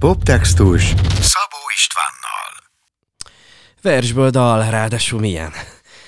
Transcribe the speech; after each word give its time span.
Poptextus 0.00 0.82
Szabó 1.20 1.60
Istvánnal 1.74 2.52
Versből 3.82 4.30
dal, 4.30 4.70
ráadásul 4.70 5.20
milyen? 5.20 5.52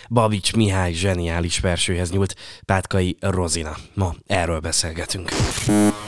Babics 0.09 0.55
Mihály 0.55 0.93
zseniális 0.93 1.59
versőhez 1.59 2.11
nyúlt 2.11 2.35
Pátkai 2.65 3.17
Rozina. 3.21 3.77
Ma 3.95 4.15
erről 4.27 4.61
beszélgetünk. 4.61 5.31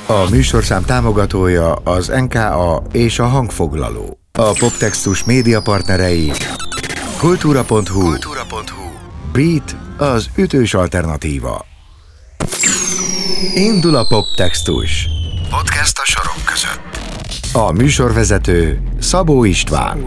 A 0.07 0.31
műsorszám 0.31 0.85
támogatója 0.85 1.75
az 1.75 2.07
NKA 2.07 2.83
és 2.93 3.19
a 3.19 3.27
hangfoglaló. 3.27 4.19
A 4.33 4.53
Poptextus 4.59 5.25
média 5.25 5.63
partnerei 5.63 6.33
Kultúra.hu, 7.19 7.83
Kultúra.hu 7.83 8.91
Beat 9.33 9.77
az 9.99 10.31
ütős 10.37 10.75
alternatíva. 10.75 11.67
Indul 13.55 13.95
a 13.97 14.07
Poptextus. 14.07 15.09
Podcast 15.51 15.99
a 15.99 16.05
sorok 16.05 16.45
között. 16.45 16.84
A 17.57 17.73
műsorvezető 17.73 18.81
Szabó 18.99 19.45
István. 19.45 20.05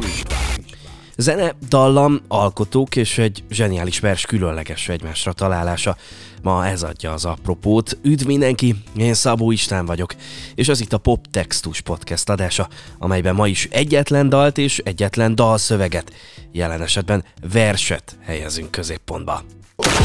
Zene, 1.18 1.56
dallam, 1.70 2.22
alkotók 2.28 2.96
és 2.96 3.18
egy 3.18 3.44
zseniális 3.50 4.00
vers 4.00 4.26
különleges 4.26 4.90
egymásra 4.90 5.34
találása. 5.34 5.98
Ma 6.42 6.68
ez 6.68 6.84
adja 6.84 7.14
az 7.14 7.26
apropót. 7.26 7.98
Üdv 8.02 8.26
mindenki, 8.28 8.76
én 8.96 9.14
Szabó 9.14 9.52
István 9.52 9.86
vagyok, 9.86 10.14
és 10.56 10.70
az 10.70 10.82
itt 10.82 10.94
a 10.94 10.98
Pop 10.98 11.28
Textus 11.32 11.82
podcast 11.82 12.30
adása, 12.30 12.68
amelyben 12.98 13.36
ma 13.36 13.48
is 13.48 13.68
egyetlen 13.72 14.30
dalt 14.30 14.58
és 14.58 14.78
egyetlen 14.78 15.36
dalszöveget, 15.36 16.14
jelen 16.52 16.82
esetben 16.82 17.24
verset 17.52 18.18
helyezünk 18.24 18.72
középpontba. 18.72 19.44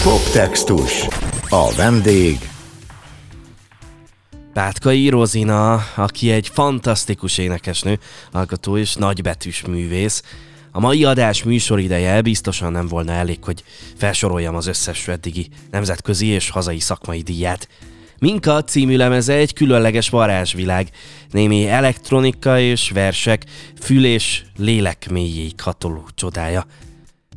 Poptextus. 0.02 1.06
A 1.48 1.72
vendég 1.76 2.51
Pátkai 4.52 5.08
Rozina, 5.08 5.74
aki 5.96 6.30
egy 6.30 6.48
fantasztikus 6.48 7.38
énekesnő, 7.38 7.98
alkotó 8.32 8.76
és 8.76 8.94
nagybetűs 8.94 9.64
művész. 9.64 10.22
A 10.70 10.80
mai 10.80 11.04
adás 11.04 11.42
műsorideje 11.42 12.22
biztosan 12.22 12.72
nem 12.72 12.88
volna 12.88 13.12
elég, 13.12 13.44
hogy 13.44 13.64
felsoroljam 13.96 14.54
az 14.54 14.66
összes 14.66 15.08
eddigi 15.08 15.48
nemzetközi 15.70 16.26
és 16.26 16.50
hazai 16.50 16.78
szakmai 16.78 17.20
díját. 17.20 17.68
Minka 18.18 18.64
című 18.64 18.96
lemeze 18.96 19.32
egy 19.32 19.52
különleges 19.52 20.08
varázsvilág, 20.08 20.90
némi 21.30 21.68
elektronika 21.68 22.58
és 22.58 22.90
versek, 22.90 23.44
fül 23.80 24.04
és 24.04 24.42
lélek 24.56 25.10
mélyéig 25.10 25.60
hatoló 25.60 26.04
csodája. 26.14 26.66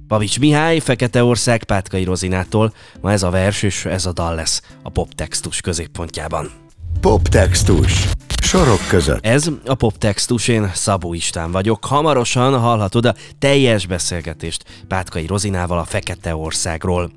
Pavics 0.08 0.40
Mihály, 0.40 0.80
Fekete 0.80 1.24
Ország, 1.24 1.64
Pátkai 1.64 2.04
Rozinától, 2.04 2.74
ma 3.02 3.12
ez 3.12 3.24
a 3.24 3.30
vers 3.30 3.64
és 3.64 3.86
ez 3.86 4.06
a 4.06 4.14
dal 4.14 4.36
lesz 4.36 4.62
a 4.84 4.90
poptextus 4.90 5.62
középpontjában. 5.62 6.65
Poptextus. 7.06 8.10
Sorok 8.42 8.88
között. 8.88 9.26
Ez 9.26 9.50
a 9.66 9.76
poptextus, 9.76 10.48
én 10.48 10.72
Szabó 10.74 11.14
István 11.14 11.52
vagyok. 11.52 11.86
Hamarosan 11.86 12.60
hallhatod 12.60 13.06
a 13.06 13.16
teljes 13.40 13.86
beszélgetést 13.86 14.64
Pátkai 14.88 15.26
Rozinával 15.26 15.80
a 15.80 15.84
Fekete 15.84 16.36
Országról. 16.36 17.12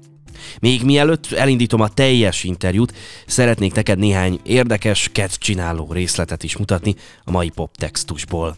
Még 0.61 0.84
mielőtt 0.84 1.33
elindítom 1.33 1.80
a 1.80 1.89
teljes 1.89 2.45
interjút, 2.45 2.92
szeretnék 3.27 3.75
neked 3.75 3.98
néhány 3.98 4.41
érdekes, 4.42 5.11
csináló 5.39 5.92
részletet 5.92 6.42
is 6.42 6.56
mutatni 6.56 6.95
a 7.25 7.30
mai 7.30 7.48
poptextusból. 7.48 8.56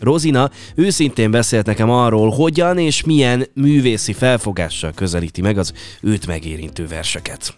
Rozina 0.00 0.50
őszintén 0.74 1.30
beszélt 1.30 1.66
nekem 1.66 1.90
arról, 1.90 2.30
hogyan 2.30 2.78
és 2.78 3.04
milyen 3.04 3.46
művészi 3.54 4.12
felfogással 4.12 4.92
közelíti 4.94 5.40
meg 5.40 5.58
az 5.58 5.72
őt 6.00 6.26
megérintő 6.26 6.86
verseket 6.86 7.54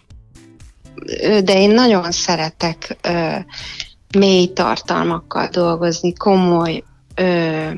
de 1.44 1.60
én 1.60 1.70
nagyon 1.70 2.10
szeretek 2.10 2.96
ö, 3.02 3.34
mély 4.18 4.52
tartalmakkal 4.52 5.48
dolgozni, 5.48 6.12
komoly 6.12 6.82
ö, 7.14 7.68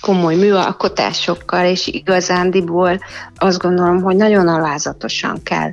komoly 0.00 0.34
műalkotásokkal, 0.34 1.64
és 1.64 1.86
igazándiból 1.86 2.98
azt 3.36 3.58
gondolom, 3.58 4.02
hogy 4.02 4.16
nagyon 4.16 4.48
alázatosan 4.48 5.42
kell 5.42 5.72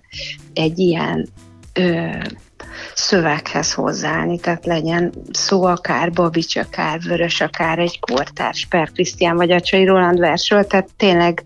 egy 0.53 0.79
ilyen 0.79 1.29
ö, 1.73 2.07
szöveghez 2.93 3.73
hozzáállni, 3.73 4.39
tehát 4.39 4.65
legyen 4.65 5.13
szó 5.31 5.63
akár 5.63 6.11
Babics, 6.11 6.55
akár 6.55 6.99
Vörös, 6.99 7.41
akár 7.41 7.79
egy 7.79 7.99
kortárs 7.99 8.65
Per 8.69 8.91
Krisztián 8.91 9.35
vagy 9.35 9.51
Acsai 9.51 9.85
Roland 9.85 10.19
versről, 10.19 10.63
tehát 10.63 10.89
tényleg 10.97 11.43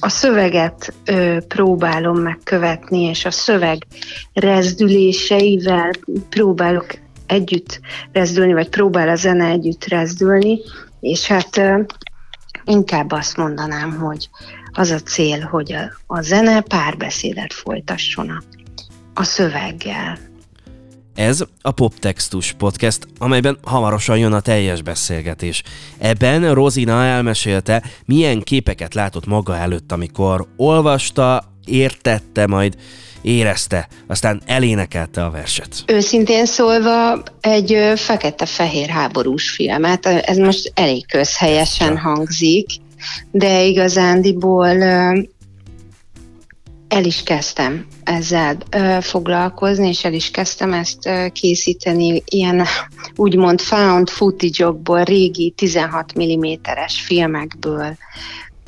a 0.00 0.08
szöveget 0.08 0.94
ö, 1.04 1.38
próbálom 1.48 2.18
megkövetni, 2.18 3.00
és 3.00 3.24
a 3.24 3.30
szöveg 3.30 3.86
rezdüléseivel 4.32 5.90
próbálok 6.28 6.86
együtt 7.26 7.80
rezdülni, 8.12 8.52
vagy 8.52 8.68
próbál 8.68 9.08
a 9.08 9.16
zene 9.16 9.46
együtt 9.46 9.84
rezdülni, 9.84 10.58
és 11.00 11.26
hát 11.26 11.56
ö, 11.56 11.80
inkább 12.64 13.10
azt 13.12 13.36
mondanám, 13.36 13.96
hogy 13.96 14.28
az 14.72 14.90
a 14.90 15.00
cél, 15.00 15.40
hogy 15.40 15.72
a, 15.72 15.92
a 16.06 16.20
zene 16.20 16.60
párbeszédet 16.60 17.52
folytasson 17.52 18.30
a, 18.30 18.42
a 19.14 19.22
szöveggel. 19.22 20.18
Ez 21.16 21.44
a 21.62 21.70
Poptextus 21.70 22.52
podcast, 22.52 23.06
amelyben 23.18 23.58
hamarosan 23.62 24.18
jön 24.18 24.32
a 24.32 24.40
teljes 24.40 24.82
beszélgetés. 24.82 25.62
Ebben 25.98 26.54
Rozina 26.54 27.04
elmesélte, 27.04 27.82
milyen 28.04 28.42
képeket 28.42 28.94
látott 28.94 29.26
maga 29.26 29.56
előtt, 29.56 29.92
amikor 29.92 30.46
olvasta, 30.56 31.44
értette, 31.64 32.46
majd 32.46 32.74
érezte, 33.22 33.88
aztán 34.06 34.42
elénekelte 34.46 35.24
a 35.24 35.30
verset. 35.30 35.84
Őszintén 35.86 36.46
szólva 36.46 37.22
egy 37.40 37.92
fekete-fehér 37.94 38.88
háborús 38.88 39.50
filmet, 39.50 40.06
ez 40.06 40.36
most 40.36 40.72
elég 40.74 41.06
közhelyesen 41.06 41.98
hangzik, 41.98 42.66
de 43.30 43.62
igazándiból 43.62 44.76
el 46.88 47.04
is 47.04 47.22
kezdtem 47.22 47.86
ezzel 48.04 48.56
ö, 48.70 48.98
foglalkozni, 49.00 49.88
és 49.88 50.04
el 50.04 50.12
is 50.12 50.30
kezdtem 50.30 50.72
ezt 50.72 51.06
ö, 51.06 51.26
készíteni 51.32 52.22
ilyen 52.26 52.66
úgymond 53.16 53.60
found 53.60 54.08
footage-okból, 54.08 55.04
régi 55.04 55.50
16 55.56 56.12
mm-es 56.18 57.00
filmekből, 57.00 57.96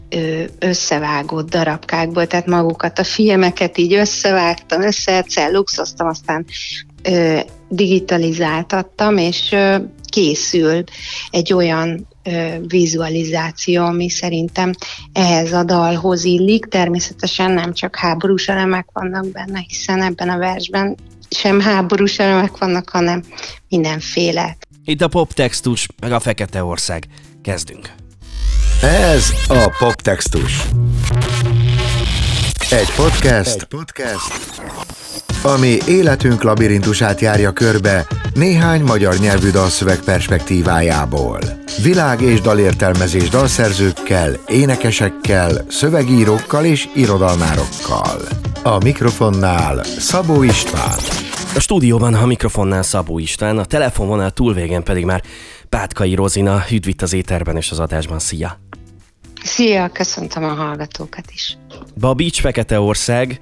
ö, 0.09 0.43
összevágott 0.59 1.51
darabkákból, 1.51 2.27
tehát 2.27 2.47
magukat 2.47 2.99
a 2.99 3.05
filmeket 3.05 3.79
így 3.79 3.95
összevágtam, 3.95 4.81
luxoztam, 5.51 6.09
aztán 6.09 6.45
ö, 7.03 7.39
digitalizáltattam, 7.69 9.17
és 9.17 9.53
ö, 9.53 9.77
készül 10.09 10.85
egy 11.31 11.53
olyan 11.53 12.09
vizualizáció, 12.67 13.85
ami 13.85 14.09
szerintem 14.09 14.73
ehhez 15.13 15.53
a 15.53 15.65
dalhoz 15.65 16.25
illik. 16.25 16.65
Természetesen 16.65 17.51
nem 17.51 17.73
csak 17.73 17.97
háborús 17.97 18.49
elemek 18.49 18.87
vannak 18.93 19.31
benne, 19.31 19.65
hiszen 19.69 20.03
ebben 20.03 20.29
a 20.29 20.39
versben 20.39 20.97
sem 21.31 21.61
háborús 21.61 22.19
elemek 22.19 22.57
vannak, 22.57 22.89
hanem 22.89 23.23
mindenféle. 23.69 24.57
Itt 24.85 25.01
a 25.01 25.09
poptextus, 25.09 25.89
meg 26.01 26.13
a 26.13 26.21
Fekete 26.21 26.65
Ország. 26.65 27.07
Kezdünk. 27.43 27.93
Ez 28.83 29.33
a 29.49 29.77
poptextus. 29.79 30.63
Egy 32.71 32.91
podcast, 32.97 33.55
Egy 33.55 33.65
podcast, 33.65 34.49
ami 35.45 35.77
életünk 35.87 36.43
labirintusát 36.43 37.21
járja 37.21 37.53
körbe 37.53 38.07
néhány 38.35 38.83
magyar 38.83 39.15
nyelvű 39.19 39.51
dalszöveg 39.51 39.99
perspektívájából. 39.99 41.39
Világ- 41.83 42.21
és 42.21 42.41
dalértelmezés 42.41 43.29
dalszerzőkkel, 43.29 44.37
énekesekkel, 44.47 45.65
szövegírókkal 45.69 46.65
és 46.65 46.89
irodalmárokkal. 46.95 48.21
A 48.63 48.79
mikrofonnál 48.85 49.85
Szabó 49.85 50.43
István. 50.43 50.99
A 51.55 51.61
stúdióban 51.61 52.15
a 52.15 52.27
mikrofonnál 52.27 52.83
Szabó 52.83 53.19
István, 53.19 53.59
a 53.59 53.65
telefonvonal 53.65 54.31
túlvégen 54.31 54.83
pedig 54.83 55.05
már 55.05 55.23
Pátkai 55.69 56.15
Rozina, 56.15 56.65
üdvít 56.71 57.03
az 57.03 57.13
éterben 57.13 57.57
és 57.57 57.71
az 57.71 57.79
adásban. 57.79 58.19
Szia! 58.19 58.68
Szia, 59.43 59.89
köszöntöm 59.89 60.45
a 60.45 60.55
hallgatókat 60.55 61.25
is. 61.33 61.59
Babics, 62.01 62.41
Fekete 62.41 62.81
Ország, 62.81 63.39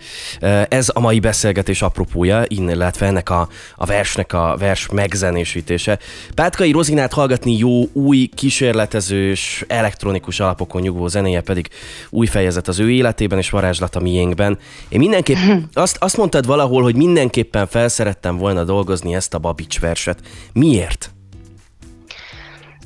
ez 0.68 0.90
a 0.94 1.00
mai 1.00 1.20
beszélgetés 1.20 1.82
apropója, 1.82 2.42
illetve 2.48 3.06
ennek 3.06 3.30
a, 3.30 3.48
a 3.76 3.86
versnek 3.86 4.32
a 4.32 4.56
vers 4.58 4.88
megzenésítése. 4.92 5.98
Pátkai 6.34 6.70
Rozinát 6.70 7.12
hallgatni 7.12 7.58
jó, 7.58 7.82
új, 7.92 8.26
kísérletezős, 8.34 9.64
elektronikus 9.68 10.40
alapokon 10.40 10.80
nyugvó 10.80 11.06
zenéje 11.06 11.40
pedig 11.40 11.68
új 12.10 12.26
fejezet 12.26 12.68
az 12.68 12.78
ő 12.78 12.90
életében 12.90 13.38
és 13.38 13.50
varázslat 13.50 13.96
a 13.96 14.00
miénkben. 14.00 14.58
Én 14.88 14.98
mindenképp 14.98 15.36
azt, 15.72 15.96
azt 16.00 16.16
mondtad 16.16 16.46
valahol, 16.46 16.82
hogy 16.82 16.96
mindenképpen 16.96 17.66
felszerettem 17.66 18.36
volna 18.36 18.64
dolgozni 18.64 19.14
ezt 19.14 19.34
a 19.34 19.38
Babics 19.38 19.80
verset. 19.80 20.18
Miért? 20.52 21.15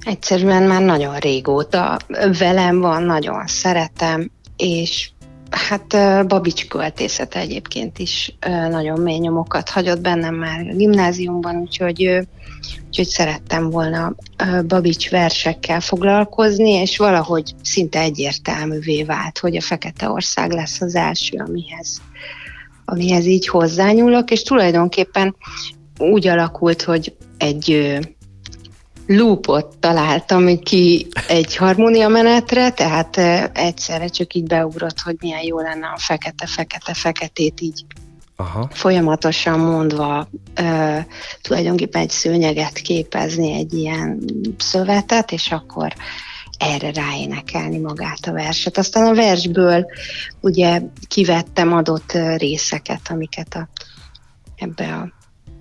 Egyszerűen 0.05 0.63
már 0.63 0.83
nagyon 0.83 1.17
régóta 1.17 1.99
velem 2.39 2.81
van, 2.81 3.03
nagyon 3.03 3.47
szeretem, 3.47 4.31
és 4.57 5.11
Hát 5.51 5.97
Babics 6.27 6.69
költészete 6.69 7.39
egyébként 7.39 7.99
is 7.99 8.37
nagyon 8.71 9.01
mély 9.01 9.19
nyomokat 9.19 9.69
hagyott 9.69 10.01
bennem 10.01 10.35
már 10.35 10.61
a 10.61 10.75
gimnáziumban, 10.75 11.57
úgyhogy, 11.57 12.27
úgyhogy 12.87 13.07
szerettem 13.07 13.71
volna 13.71 14.15
Babics 14.67 15.11
versekkel 15.11 15.81
foglalkozni, 15.81 16.71
és 16.71 16.97
valahogy 16.97 17.55
szinte 17.63 18.01
egyértelművé 18.01 19.03
vált, 19.03 19.39
hogy 19.39 19.57
a 19.57 19.61
Fekete 19.61 20.09
Ország 20.11 20.53
lesz 20.53 20.81
az 20.81 20.95
első, 20.95 21.37
amihez, 21.47 22.01
amihez 22.85 23.27
így 23.27 23.47
hozzányúlok, 23.47 24.31
és 24.31 24.43
tulajdonképpen 24.43 25.37
úgy 25.99 26.27
alakult, 26.27 26.83
hogy 26.83 27.17
egy 27.39 27.99
loopot 29.17 29.79
találtam 29.79 30.59
ki 30.59 31.07
egy 31.29 31.57
harmónia 31.57 32.09
menetre, 32.09 32.71
tehát 32.71 33.17
egyszerre 33.57 34.09
csak 34.09 34.35
így 34.35 34.47
beugrott, 34.47 35.01
hogy 35.01 35.17
milyen 35.21 35.43
jó 35.43 35.61
lenne 35.61 35.87
a 35.87 35.99
fekete-fekete-feketét 35.99 37.61
így 37.61 37.85
Aha. 38.37 38.69
folyamatosan 38.73 39.59
mondva 39.59 40.29
uh, 40.61 40.99
tulajdonképpen 41.43 42.03
egy 42.03 42.11
szőnyeget 42.11 42.79
képezni, 42.79 43.53
egy 43.53 43.75
ilyen 43.75 44.21
szövetet, 44.59 45.33
és 45.33 45.51
akkor 45.51 45.95
erre 46.59 46.93
ráénekelni 46.93 47.79
magát 47.79 48.27
a 48.27 48.33
verset. 48.33 48.79
Aztán 48.79 49.07
a 49.07 49.15
versből 49.15 49.87
ugye 50.41 50.81
kivettem 51.09 51.73
adott 51.73 52.13
részeket, 52.37 53.01
amiket 53.09 53.55
a, 53.55 53.69
ebbe 54.57 54.95
a 54.95 55.13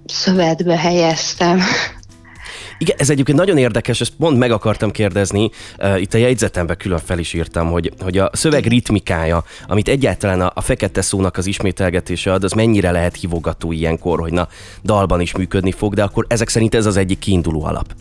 szövetbe 0.05 0.77
helyeztem. 0.77 1.61
Igen, 2.81 2.95
ez 2.99 3.09
egyébként 3.09 3.37
nagyon 3.37 3.57
érdekes, 3.57 4.01
ezt 4.01 4.13
pont 4.19 4.37
meg 4.37 4.51
akartam 4.51 4.91
kérdezni, 4.91 5.49
uh, 5.79 6.01
itt 6.01 6.13
a 6.13 6.17
jegyzetemben 6.17 6.77
külön 6.77 6.99
fel 6.99 7.19
is 7.19 7.33
írtam, 7.33 7.71
hogy, 7.71 7.93
hogy 7.99 8.17
a 8.17 8.29
szöveg 8.33 8.65
ritmikája, 8.65 9.43
amit 9.67 9.87
egyáltalán 9.87 10.41
a, 10.41 10.51
a 10.53 10.61
fekete 10.61 11.01
szónak 11.01 11.37
az 11.37 11.45
ismételgetése 11.45 12.33
ad, 12.33 12.43
az 12.43 12.51
mennyire 12.51 12.91
lehet 12.91 13.15
hívogató 13.15 13.71
ilyenkor, 13.71 14.19
hogy 14.19 14.31
na, 14.31 14.47
dalban 14.83 15.21
is 15.21 15.35
működni 15.35 15.71
fog, 15.71 15.93
de 15.93 16.03
akkor 16.03 16.25
ezek 16.27 16.49
szerint 16.49 16.75
ez 16.75 16.85
az 16.85 16.97
egyik 16.97 17.19
kiinduló 17.19 17.63
alap. 17.63 17.93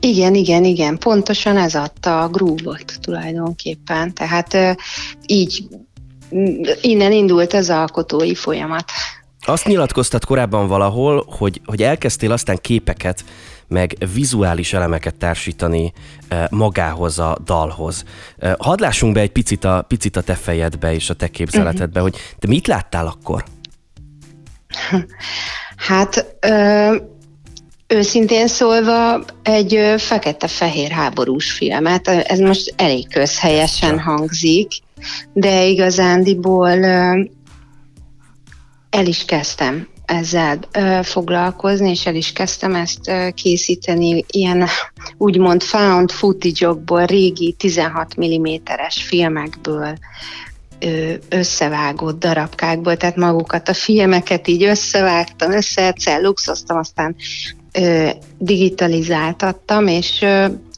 Igen, 0.00 0.34
igen, 0.34 0.64
igen, 0.64 0.98
pontosan 0.98 1.56
ez 1.56 1.74
adta 1.74 2.22
a 2.22 2.28
grúvot 2.28 2.98
tulajdonképpen, 3.00 4.14
tehát 4.14 4.78
így 5.26 5.64
innen 6.80 7.12
indult 7.12 7.52
az 7.52 7.70
alkotói 7.70 8.34
folyamat. 8.34 8.84
Azt 9.46 9.66
nyilatkoztat 9.66 10.24
korábban 10.24 10.66
valahol, 10.66 11.26
hogy, 11.38 11.60
hogy 11.64 11.82
elkezdtél 11.82 12.32
aztán 12.32 12.58
képeket 12.60 13.24
meg 13.70 13.96
vizuális 14.14 14.72
elemeket 14.72 15.14
társítani 15.14 15.92
eh, 16.28 16.44
magához 16.50 17.18
a 17.18 17.38
dalhoz. 17.44 18.04
Eh, 18.38 18.52
hadd 18.58 18.80
lássunk 18.80 19.14
be 19.14 19.20
egy 19.20 19.32
picit 19.32 19.64
a, 19.64 19.84
picit 19.88 20.16
a 20.16 20.22
te 20.22 20.34
fejedbe 20.34 20.94
és 20.94 21.10
a 21.10 21.14
te 21.14 21.28
képzeletedbe, 21.28 22.00
uh-huh. 22.00 22.16
hogy 22.16 22.34
te 22.38 22.46
mit 22.48 22.66
láttál 22.66 23.06
akkor? 23.06 23.44
Hát 25.76 26.36
ö, 26.40 26.96
őszintén 27.86 28.46
szólva 28.46 29.24
egy 29.42 29.94
fekete-fehér 29.98 30.90
háborús 30.90 31.52
filmet, 31.52 32.08
ez 32.08 32.38
most 32.38 32.74
elég 32.76 33.08
közhelyesen 33.08 33.98
hangzik, 33.98 34.72
de 35.32 35.64
igazándiból 35.64 36.82
ö, 36.82 37.22
el 38.90 39.06
is 39.06 39.24
kezdtem 39.24 39.88
ezzel 40.10 40.58
foglalkozni, 41.02 41.90
és 41.90 42.06
el 42.06 42.14
is 42.14 42.32
kezdtem 42.32 42.74
ezt 42.74 43.12
készíteni 43.34 44.24
ilyen 44.30 44.66
úgymond 45.16 45.62
found 45.62 46.10
footage-okból, 46.10 47.04
régi 47.04 47.52
16 47.52 48.14
mm-es 48.20 49.02
filmekből, 49.02 49.98
összevágott 51.28 52.18
darabkákból, 52.18 52.96
tehát 52.96 53.16
magukat 53.16 53.68
a 53.68 53.74
filmeket 53.74 54.48
így 54.48 54.62
összevágtam, 54.64 55.52
összecelluxoztam, 55.52 56.78
aztán 56.78 57.16
digitalizáltattam, 58.38 59.86
és 59.86 60.24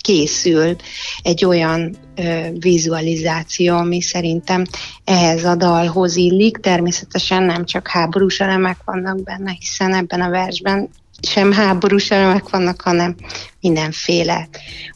készül 0.03 0.77
egy 1.23 1.45
olyan 1.45 1.97
ö, 2.17 2.47
vizualizáció, 2.59 3.77
ami 3.77 4.01
szerintem 4.01 4.65
ehhez 5.05 5.45
a 5.45 5.55
dalhoz 5.55 6.17
illik. 6.17 6.57
Természetesen 6.57 7.43
nem 7.43 7.65
csak 7.65 7.89
háborús 7.89 8.41
elemek 8.41 8.77
vannak 8.85 9.23
benne, 9.23 9.57
hiszen 9.59 9.95
ebben 9.95 10.21
a 10.21 10.31
versben 10.31 10.89
sem 11.29 11.53
háborús 11.53 12.11
elemek 12.11 12.49
vannak, 12.49 12.81
hanem 12.81 13.17
mindenféle 13.61 14.49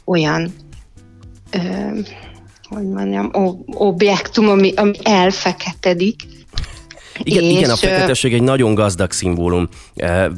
olyan 0.04 0.54
ö, 1.50 1.58
hogy 2.68 2.88
mondjam, 2.88 3.30
objektum, 3.66 4.48
ami, 4.48 4.72
ami 4.76 4.92
elfeketedik, 5.02 6.22
igen, 7.22 7.42
és, 7.42 7.56
igen, 7.56 7.70
a 7.70 7.76
feketesség 7.76 8.34
egy 8.34 8.42
nagyon 8.42 8.74
gazdag 8.74 9.12
szimbólum. 9.12 9.68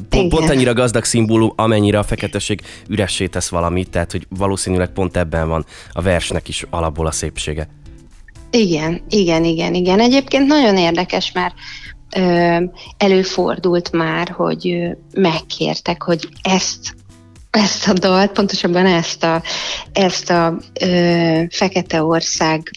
Pont, 0.09 0.29
pont 0.29 0.49
annyira 0.49 0.73
gazdag 0.73 1.03
szimbólum, 1.03 1.53
amennyire 1.55 1.99
a 1.99 2.03
feketesség 2.03 2.61
üressé 2.87 3.27
tesz 3.27 3.49
valamit, 3.49 3.89
tehát 3.89 4.11
hogy 4.11 4.27
valószínűleg 4.29 4.89
pont 4.89 5.17
ebben 5.17 5.47
van 5.47 5.65
a 5.91 6.01
versnek 6.01 6.47
is 6.47 6.65
alapból 6.69 7.07
a 7.07 7.11
szépsége. 7.11 7.67
Igen, 8.51 9.01
igen, 9.09 9.43
igen, 9.43 9.73
igen. 9.73 9.99
Egyébként 9.99 10.47
nagyon 10.47 10.77
érdekes, 10.77 11.31
mert 11.31 11.53
ö, 12.15 12.57
előfordult 12.97 13.91
már, 13.91 14.29
hogy 14.29 14.69
ö, 14.69 15.19
megkértek, 15.21 16.03
hogy 16.03 16.29
ezt 16.41 16.97
ezt 17.51 17.87
a 17.87 17.93
dalt, 17.93 18.31
pontosabban 18.31 18.85
ezt 18.85 19.23
a, 19.23 19.41
ezt 19.91 20.29
a 20.29 20.57
ö, 20.81 21.41
Fekete 21.49 22.03
Ország 22.03 22.69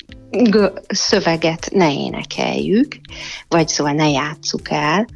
szöveget 0.88 1.68
ne 1.72 1.92
énekeljük, 1.92 3.00
vagy 3.48 3.68
szóval 3.68 3.92
ne 3.92 4.08
játsszuk 4.08 4.70
el. 4.70 5.06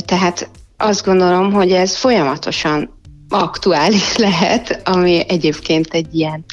Tehát 0.00 0.50
azt 0.76 1.04
gondolom, 1.04 1.52
hogy 1.52 1.72
ez 1.72 1.96
folyamatosan 1.96 3.00
aktuális 3.28 4.16
lehet, 4.26 4.88
ami 4.88 5.24
egyébként 5.28 5.86
egy 5.94 6.14
ilyen 6.14 6.44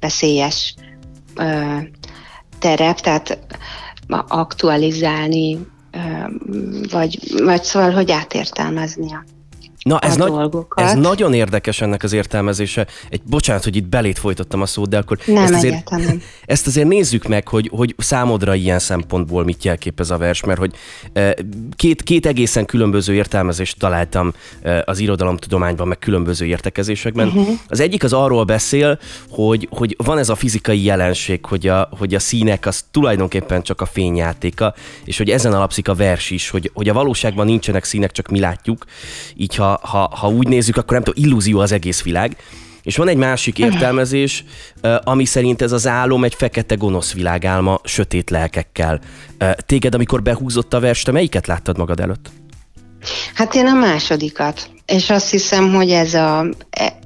veszélyes 0.00 0.74
terep, 2.58 3.00
tehát 3.00 3.38
aktualizálni, 4.28 5.58
vagy, 6.90 7.18
vagy 7.42 7.62
szóval, 7.62 7.90
hogy 7.90 8.10
átértelmezni 8.10 9.12
a 9.12 9.24
Na, 9.86 9.98
ez, 9.98 10.16
nagy, 10.16 10.32
ez 10.74 10.94
nagyon 10.94 11.34
érdekes 11.34 11.80
ennek 11.80 12.02
az 12.02 12.12
értelmezése. 12.12 12.86
Egy, 13.08 13.22
bocsánat, 13.22 13.64
hogy 13.64 13.76
itt 13.76 13.88
belét 13.88 14.18
folytottam 14.18 14.60
a 14.60 14.66
szót, 14.66 14.88
de 14.88 14.98
akkor 14.98 15.18
nem, 15.26 15.42
ezt, 15.42 15.52
azért, 15.52 15.90
ezt 16.46 16.66
azért 16.66 16.88
nézzük 16.88 17.26
meg, 17.26 17.48
hogy, 17.48 17.70
hogy 17.72 17.94
számodra 17.98 18.54
ilyen 18.54 18.78
szempontból 18.78 19.44
mit 19.44 19.64
jelképez 19.64 20.10
a 20.10 20.16
vers, 20.16 20.44
mert 20.44 20.58
hogy 20.58 20.74
e, 21.12 21.34
két, 21.76 22.02
két 22.02 22.26
egészen 22.26 22.66
különböző 22.66 23.14
értelmezést 23.14 23.78
találtam 23.78 24.32
e, 24.62 24.82
az 24.86 24.98
irodalomtudományban, 24.98 25.88
meg 25.88 25.98
különböző 25.98 26.46
értekezésekben. 26.46 27.26
Uh-huh. 27.26 27.48
Az 27.68 27.80
egyik 27.80 28.04
az 28.04 28.12
arról 28.12 28.44
beszél, 28.44 28.98
hogy, 29.30 29.68
hogy 29.70 29.96
van 30.04 30.18
ez 30.18 30.28
a 30.28 30.34
fizikai 30.34 30.84
jelenség, 30.84 31.44
hogy 31.44 31.66
a, 31.66 31.88
hogy 31.98 32.14
a 32.14 32.18
színek 32.18 32.66
az 32.66 32.84
tulajdonképpen 32.90 33.62
csak 33.62 33.80
a 33.80 33.86
fényjátéka, 33.86 34.74
és 35.04 35.18
hogy 35.18 35.30
ezen 35.30 35.52
alapszik 35.52 35.88
a 35.88 35.94
vers 35.94 36.30
is, 36.30 36.50
hogy, 36.50 36.70
hogy 36.74 36.88
a 36.88 36.92
valóságban 36.92 37.46
nincsenek 37.46 37.84
színek, 37.84 38.12
csak 38.12 38.28
mi 38.28 38.40
látjuk. 38.40 38.84
Így 39.36 39.54
ha 39.54 39.74
ha, 39.82 40.10
ha 40.16 40.28
úgy 40.28 40.48
nézzük, 40.48 40.76
akkor 40.76 40.92
nem 40.92 41.02
tudom, 41.02 41.24
illúzió 41.24 41.58
az 41.58 41.72
egész 41.72 42.02
világ. 42.02 42.36
És 42.82 42.96
van 42.96 43.08
egy 43.08 43.16
másik 43.16 43.58
értelmezés, 43.58 44.44
ami 45.04 45.24
szerint 45.24 45.62
ez 45.62 45.72
az 45.72 45.86
álom 45.86 46.24
egy 46.24 46.34
fekete 46.34 46.74
gonosz 46.74 47.12
világálma, 47.12 47.80
sötét 47.84 48.30
lelkekkel. 48.30 49.00
Téged, 49.66 49.94
amikor 49.94 50.22
behúzott 50.22 50.74
a 50.74 50.80
vers, 50.80 51.02
te 51.02 51.12
melyiket 51.12 51.46
láttad 51.46 51.78
magad 51.78 52.00
előtt? 52.00 52.30
Hát 53.34 53.54
én 53.54 53.66
a 53.66 53.74
másodikat. 53.74 54.70
És 54.86 55.10
azt 55.10 55.30
hiszem, 55.30 55.74
hogy 55.74 55.90
ez 55.90 56.14
a, 56.14 56.46
e, 56.70 56.98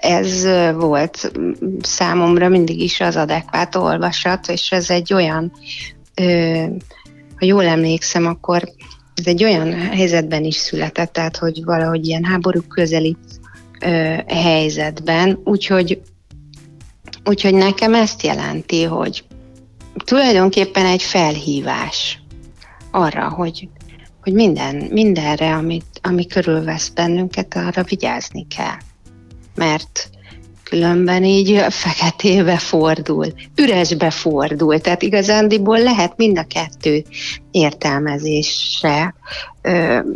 ez 0.00 0.46
volt 0.74 1.32
számomra 1.80 2.48
mindig 2.48 2.80
is 2.80 3.00
az 3.00 3.16
adekvát 3.16 3.74
olvasat, 3.74 4.48
és 4.48 4.72
ez 4.72 4.90
egy 4.90 5.12
olyan, 5.12 5.52
ha 7.36 7.46
jól 7.46 7.64
emlékszem, 7.66 8.26
akkor 8.26 8.62
ez 9.14 9.26
egy 9.26 9.44
olyan 9.44 9.72
helyzetben 9.72 10.44
is 10.44 10.54
született, 10.54 11.12
tehát 11.12 11.36
hogy 11.36 11.64
valahogy 11.64 12.06
ilyen 12.06 12.24
háború 12.24 12.60
közeli 12.60 13.16
ö, 13.80 14.16
helyzetben, 14.26 15.40
úgyhogy, 15.44 16.00
úgyhogy 17.24 17.54
nekem 17.54 17.94
ezt 17.94 18.22
jelenti, 18.22 18.82
hogy 18.82 19.24
tulajdonképpen 20.04 20.86
egy 20.86 21.02
felhívás 21.02 22.22
arra, 22.90 23.28
hogy, 23.28 23.68
hogy 24.22 24.32
minden, 24.32 24.76
mindenre, 24.76 25.54
amit, 25.54 26.00
ami 26.02 26.26
körülvesz 26.26 26.88
bennünket, 26.88 27.56
arra 27.56 27.82
vigyázni 27.82 28.46
kell. 28.56 28.78
Mert 29.54 30.10
különben 30.74 31.24
így 31.24 31.64
feketébe 31.68 32.58
fordul, 32.58 33.26
üresbe 33.56 34.10
fordul. 34.10 34.78
Tehát 34.78 35.02
igazándiból 35.02 35.78
lehet 35.82 36.16
mind 36.16 36.38
a 36.38 36.44
kettő 36.44 37.04
értelmezésre, 37.50 39.14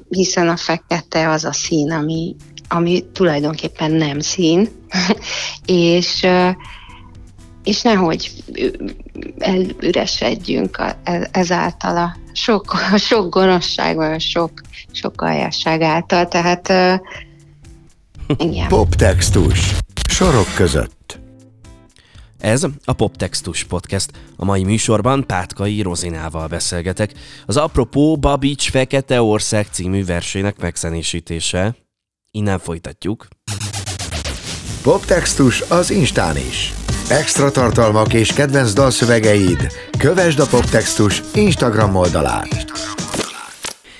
hiszen 0.08 0.48
a 0.48 0.56
fekete 0.56 1.30
az 1.30 1.44
a 1.44 1.52
szín, 1.52 1.90
ami, 1.90 2.36
ami 2.68 3.04
tulajdonképpen 3.12 3.90
nem 3.90 4.20
szín, 4.20 4.68
és, 5.66 6.26
és 7.64 7.82
nehogy 7.82 8.30
elüresedjünk 9.38 10.82
ezáltal 11.30 11.96
a 11.96 12.16
sok, 12.32 12.72
a 12.92 12.96
sok 13.10 13.34
gonoszság, 13.34 13.96
vagy 13.96 14.12
a 14.12 14.18
sok, 14.18 14.50
sok 14.92 15.20
aljasság 15.20 15.82
által, 15.82 16.28
tehát 16.28 16.68
igen. 18.48 18.68
Poptextus. 18.68 19.76
Sorok 20.18 20.54
között. 20.54 21.20
Ez 22.38 22.66
a 22.84 22.92
Poptextus 22.92 23.64
Podcast. 23.64 24.10
A 24.36 24.44
mai 24.44 24.64
műsorban 24.64 25.26
Pátkai 25.26 25.82
Rozinával 25.82 26.46
beszélgetek. 26.46 27.12
Az 27.46 27.56
apropó 27.56 28.16
Babics 28.16 28.70
Fekete 28.70 29.22
Ország 29.22 29.66
című 29.70 30.04
versének 30.04 30.58
megszenésítése. 30.60 31.76
Innen 32.30 32.58
folytatjuk. 32.58 33.26
Poptextus 34.82 35.60
az 35.60 35.90
Instán 35.90 36.36
is. 36.36 36.72
Extra 37.08 37.50
tartalmak 37.50 38.12
és 38.12 38.32
kedvenc 38.32 38.72
dalszövegeid. 38.72 39.72
Kövesd 39.98 40.38
a 40.38 40.46
Poptextus 40.46 41.22
Instagram 41.34 41.94
oldalát. 41.94 42.64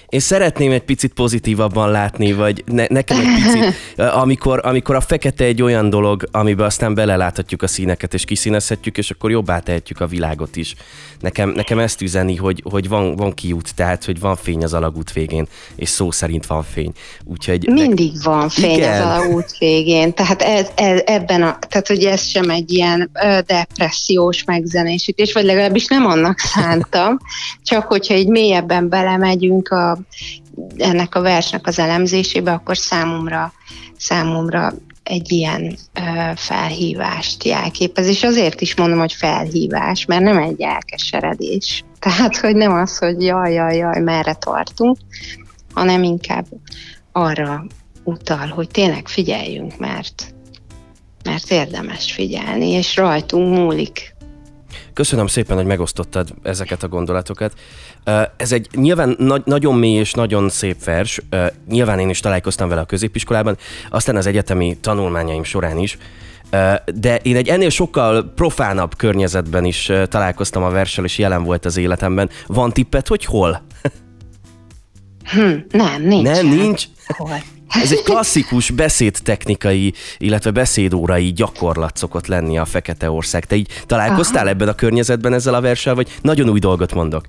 Én 0.09 0.21
szeretném 0.21 0.73
egy 0.73 0.83
picit 0.83 1.13
pozitívabban 1.13 1.91
látni, 1.91 2.33
vagy 2.33 2.65
ne, 2.67 2.85
nekem 2.89 3.19
egy 3.19 3.43
picit, 3.43 3.75
amikor, 4.23 4.61
amikor 4.65 4.95
a 4.95 5.01
fekete 5.01 5.45
egy 5.45 5.63
olyan 5.63 5.91
dolog, 5.91 6.29
amiben 6.31 6.67
aztán 6.67 6.95
beleláthatjuk 6.95 7.63
a 7.63 7.67
színeket, 7.67 8.15
és 8.15 8.25
kiszínezhetjük, 8.25 8.99
és 8.99 9.11
akkor 9.11 9.31
jobbá 9.31 9.59
tehetjük 9.59 10.01
a 10.01 10.07
világot 10.07 10.57
is. 10.57 10.75
Nekem, 11.21 11.49
nekem 11.49 11.79
ezt 11.79 12.01
üzeni, 12.01 12.37
hogy, 12.37 12.63
hogy 12.71 12.89
van, 12.89 13.17
van 13.17 13.35
kiút, 13.35 13.75
tehát, 13.75 14.05
hogy 14.05 14.21
van 14.21 14.37
fény 14.37 14.65
az 14.65 14.75
alagút 14.75 15.13
végén, 15.13 15.47
és 15.77 15.89
szó 15.89 16.11
szerint 16.11 16.47
van 16.47 16.63
fény. 16.63 16.93
Úgyhogy 17.25 17.69
Mindig 17.69 18.13
ne... 18.13 18.23
van 18.23 18.49
fény 18.49 18.77
Igen. 18.77 19.03
az 19.03 19.09
alagút 19.09 19.59
végén, 19.59 20.15
tehát 20.15 20.43
ez, 20.43 20.69
ez, 20.75 21.01
ebben 21.05 21.43
a, 21.43 21.59
tehát 21.69 21.87
hogy 21.89 22.05
ez 22.05 22.27
sem 22.27 22.51
egy 22.51 22.73
ilyen 22.73 23.11
depressziós 23.47 24.45
megzenésítés, 24.45 25.33
vagy 25.33 25.45
legalábbis 25.45 25.87
nem 25.87 26.07
annak 26.07 26.39
szántam, 26.39 27.19
csak 27.63 27.87
hogyha 27.87 28.15
egy 28.15 28.29
mélyebben 28.29 28.89
belemegyünk 28.89 29.69
a 29.69 29.98
ennek 30.77 31.15
a 31.15 31.21
versnek 31.21 31.67
az 31.67 31.79
elemzésébe, 31.79 32.53
akkor 32.53 32.77
számomra, 32.77 33.53
számomra 33.97 34.73
egy 35.03 35.33
ilyen 35.33 35.77
ö, 35.95 36.31
felhívást 36.37 37.45
jelképez, 37.45 38.07
és 38.07 38.23
azért 38.23 38.61
is 38.61 38.77
mondom, 38.77 38.99
hogy 38.99 39.13
felhívás, 39.13 40.05
mert 40.05 40.23
nem 40.23 40.39
egy 40.39 40.61
elkeseredés. 40.61 41.85
Tehát, 41.99 42.37
hogy 42.37 42.57
nem 42.57 42.73
az, 42.73 42.99
hogy 42.99 43.23
jaj, 43.23 43.53
jaj, 43.53 43.77
jaj, 43.77 44.01
merre 44.01 44.35
tartunk, 44.35 44.97
hanem 45.73 46.03
inkább 46.03 46.47
arra 47.13 47.67
utal, 48.05 48.47
hogy 48.47 48.69
tényleg 48.69 49.09
figyeljünk, 49.09 49.79
mert, 49.79 50.35
mert 51.25 51.51
érdemes 51.51 52.13
figyelni, 52.13 52.69
és 52.69 52.97
rajtunk 52.97 53.57
múlik 53.57 54.17
Köszönöm 54.99 55.27
szépen, 55.27 55.57
hogy 55.57 55.67
megosztottad 55.67 56.29
ezeket 56.43 56.83
a 56.83 56.89
gondolatokat. 56.89 57.53
Ez 58.37 58.53
egy 58.53 58.69
nyilván 58.75 59.17
na- 59.19 59.43
nagyon 59.45 59.75
mély 59.75 59.99
és 59.99 60.13
nagyon 60.13 60.49
szép 60.49 60.85
vers. 60.85 61.21
Nyilván 61.69 61.99
én 61.99 62.09
is 62.09 62.21
találkoztam 62.21 62.69
vele 62.69 62.81
a 62.81 62.85
középiskolában, 62.85 63.57
aztán 63.91 64.17
az 64.17 64.27
egyetemi 64.27 64.77
tanulmányaim 64.81 65.45
során 65.45 65.79
is. 65.79 65.99
De 66.95 67.17
én 67.17 67.37
egy 67.37 67.49
ennél 67.49 67.69
sokkal 67.69 68.33
profánabb 68.35 68.97
környezetben 68.97 69.65
is 69.65 69.93
találkoztam 70.09 70.63
a 70.63 70.71
verssel, 70.71 71.05
és 71.05 71.19
jelen 71.19 71.43
volt 71.43 71.65
az 71.65 71.77
életemben. 71.77 72.31
Van 72.47 72.73
tippet, 72.73 73.09
hogy 73.09 73.25
hol? 73.25 73.63
Hm, 75.25 75.55
nem, 75.71 76.03
nincs. 76.03 76.29
Nem, 76.29 76.47
nincs? 76.47 76.85
Hol? 77.07 77.43
Ez 77.69 77.93
egy 77.93 78.03
klasszikus 78.03 78.71
beszédtechnikai, 78.71 79.93
illetve 80.19 80.51
beszédórai 80.51 81.33
gyakorlat 81.33 81.97
szokott 81.97 82.27
lenni 82.27 82.59
a 82.59 82.65
Fekete 82.65 83.11
Ország. 83.11 83.45
Te 83.45 83.57
így 83.57 83.83
találkoztál 83.87 84.43
Aha. 84.43 84.51
ebben 84.51 84.69
a 84.69 84.75
környezetben 84.75 85.33
ezzel 85.33 85.55
a 85.55 85.61
verssel, 85.61 85.95
vagy 85.95 86.19
nagyon 86.23 86.49
új 86.49 86.59
dolgot 86.59 86.95
mondok? 86.95 87.25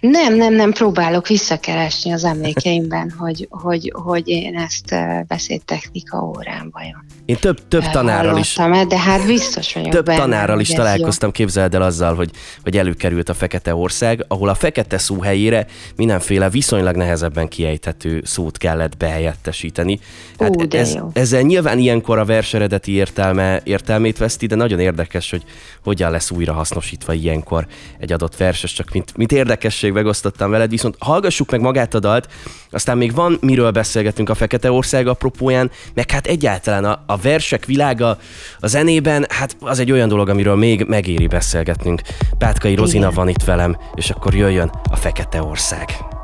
Nem, 0.00 0.34
nem, 0.34 0.54
nem, 0.54 0.72
próbálok 0.72 1.28
visszakeresni 1.28 2.12
az 2.12 2.24
emlékeimben, 2.24 3.14
hogy, 3.18 3.48
hogy, 3.50 3.92
hogy 3.94 4.28
én 4.28 4.56
ezt 4.56 4.94
beszédtechnika 5.26 6.18
órán 6.18 6.70
vajon. 6.72 7.04
Én 7.24 7.36
több, 7.36 7.68
több 7.68 7.84
tanárral 7.90 8.38
is... 8.38 8.54
De 8.88 8.98
hát 8.98 9.26
biztos 9.26 9.74
vagyok 9.74 9.90
Több 9.90 10.04
benne, 10.04 10.18
tanárral 10.18 10.60
is 10.60 10.68
találkoztam, 10.68 11.28
jó. 11.28 11.34
képzeld 11.34 11.74
el 11.74 11.82
azzal, 11.82 12.14
hogy, 12.14 12.30
hogy 12.62 12.78
előkerült 12.78 13.28
a 13.28 13.34
Fekete 13.34 13.74
Ország, 13.74 14.24
ahol 14.28 14.48
a 14.48 14.54
fekete 14.54 14.98
szó 14.98 15.20
helyére 15.20 15.66
mindenféle 15.96 16.48
viszonylag 16.48 16.96
nehezebben 16.96 17.48
kiejthető 17.48 18.22
szót 18.24 18.58
kellett 18.58 18.96
behelyettesíteni. 18.96 19.98
Hát 20.38 20.56
Ú, 20.56 20.62
ez, 20.70 20.94
jó. 20.94 21.10
ezzel 21.12 21.42
nyilván 21.42 21.78
ilyenkor 21.78 22.18
a 22.18 22.24
vers 22.24 22.54
eredeti 22.54 22.92
értelme, 22.92 23.60
értelmét 23.64 24.18
veszti, 24.18 24.46
de 24.46 24.54
nagyon 24.54 24.80
érdekes, 24.80 25.30
hogy 25.30 25.42
hogyan 25.84 26.10
lesz 26.10 26.30
újra 26.30 26.52
hasznosítva 26.52 27.12
ilyenkor 27.12 27.66
egy 27.98 28.12
adott 28.12 28.36
verses, 28.36 28.72
csak 28.72 28.90
mint, 28.92 29.16
mint 29.16 29.32
érdekesség 29.72 29.92
megosztottam 29.92 30.50
veled, 30.50 30.70
viszont 30.70 30.96
hallgassuk 30.98 31.50
meg 31.50 31.60
magát 31.60 31.94
a 31.94 31.98
dalt, 31.98 32.28
aztán 32.70 32.96
még 32.96 33.14
van 33.14 33.38
miről 33.40 33.70
beszélgetünk 33.70 34.28
a 34.28 34.34
Fekete 34.34 34.72
Ország 34.72 35.06
apropóján, 35.06 35.70
meg 35.94 36.10
hát 36.10 36.26
egyáltalán 36.26 36.84
a, 36.84 37.02
a 37.06 37.16
versek 37.16 37.64
világa 37.64 38.18
a 38.60 38.66
zenében, 38.66 39.26
hát 39.28 39.56
az 39.60 39.78
egy 39.78 39.92
olyan 39.92 40.08
dolog, 40.08 40.28
amiről 40.28 40.56
még 40.56 40.84
megéri 40.88 41.26
beszélgetnünk. 41.26 42.00
Pátkai 42.38 42.74
Rozina 42.74 43.10
van 43.10 43.28
itt 43.28 43.44
velem, 43.44 43.76
és 43.94 44.10
akkor 44.10 44.34
jöjjön 44.34 44.70
a 44.90 44.96
Fekete 44.96 45.42
Ország. 45.42 46.21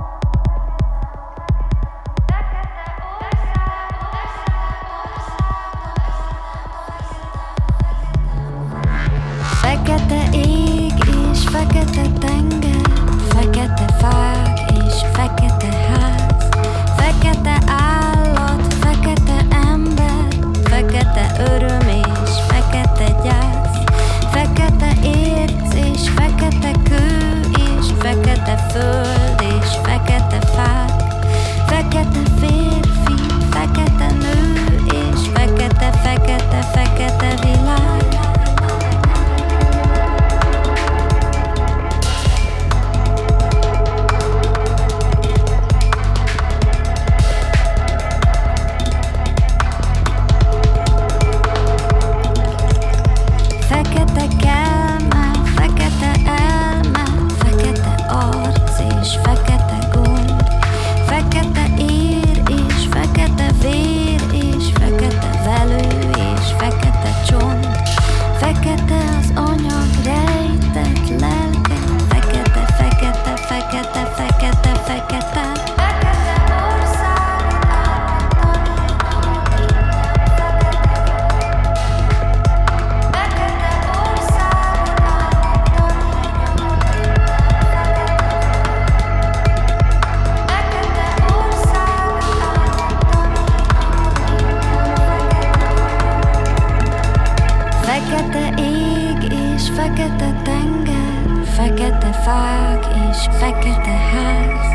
Fák 102.28 102.86
és 103.10 103.18
fekete 103.38 103.96
ház, 104.12 104.66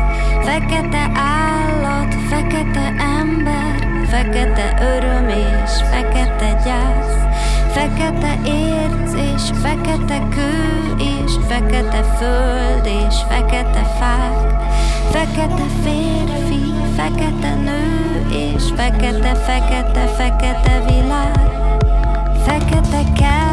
fekete 0.44 1.10
állat, 1.14 2.14
fekete 2.28 2.94
ember, 3.18 4.06
fekete 4.08 4.66
öröm 4.94 5.28
és 5.28 5.72
fekete 5.90 6.62
gyász, 6.64 7.16
fekete 7.72 8.32
érc 8.44 9.12
és 9.34 9.42
fekete 9.62 10.18
kő 10.30 10.94
és 10.98 11.32
fekete 11.48 12.02
föld 12.18 12.86
és 12.86 13.16
fekete 13.28 13.84
fák, 13.98 14.62
fekete 15.10 15.66
férfi, 15.82 16.62
fekete 16.96 17.54
nő 17.54 18.26
és 18.30 18.62
fekete, 18.76 19.34
fekete, 19.34 20.06
fekete 20.06 20.82
világ. 20.86 21.52
Fekete 22.46 23.02
kelme, 23.18 23.43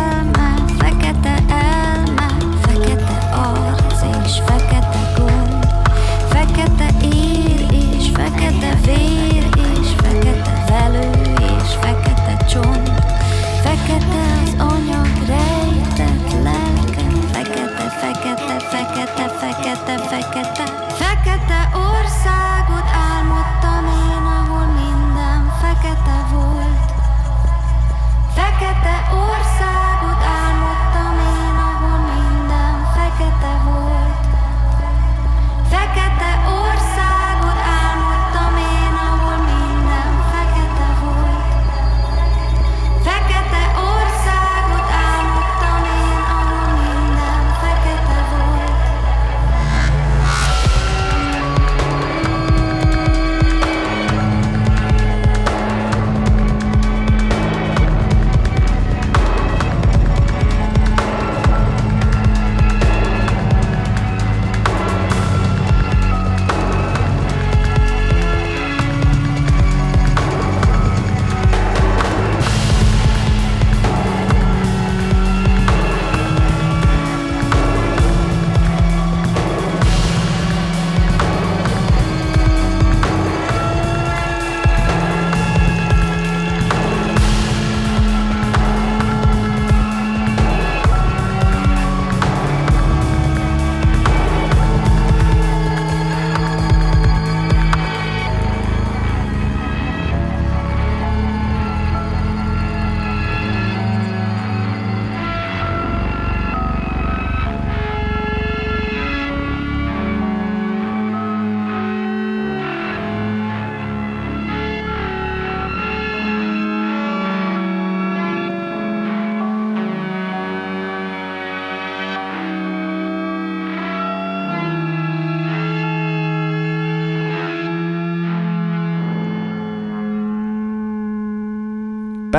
fekete 6.62 7.06
ír 7.06 7.66
és 7.72 8.10
fekete 8.14 8.80
vér 8.86 9.46
és 9.56 9.88
fekete 9.98 10.64
velő 10.70 11.10
és 11.38 11.74
fekete 11.82 12.46
csont. 12.50 12.90
Fekete 13.64 14.24
az 14.44 14.54
anyag 14.58 15.12
rejtett 15.28 16.32
lelke. 16.44 17.04
Fekete, 17.32 17.90
fekete, 18.02 18.60
fekete, 18.60 19.28
fekete, 19.40 19.98
fekete. 19.98 20.66
Fekete 20.90 21.70
országot 21.74 22.88
álmodtam 23.10 23.86
én, 23.86 24.26
ahol 24.40 24.66
minden 24.66 25.54
fekete 25.62 26.28
volt. 26.32 26.92
Fekete 28.36 28.96
ország 29.12 29.31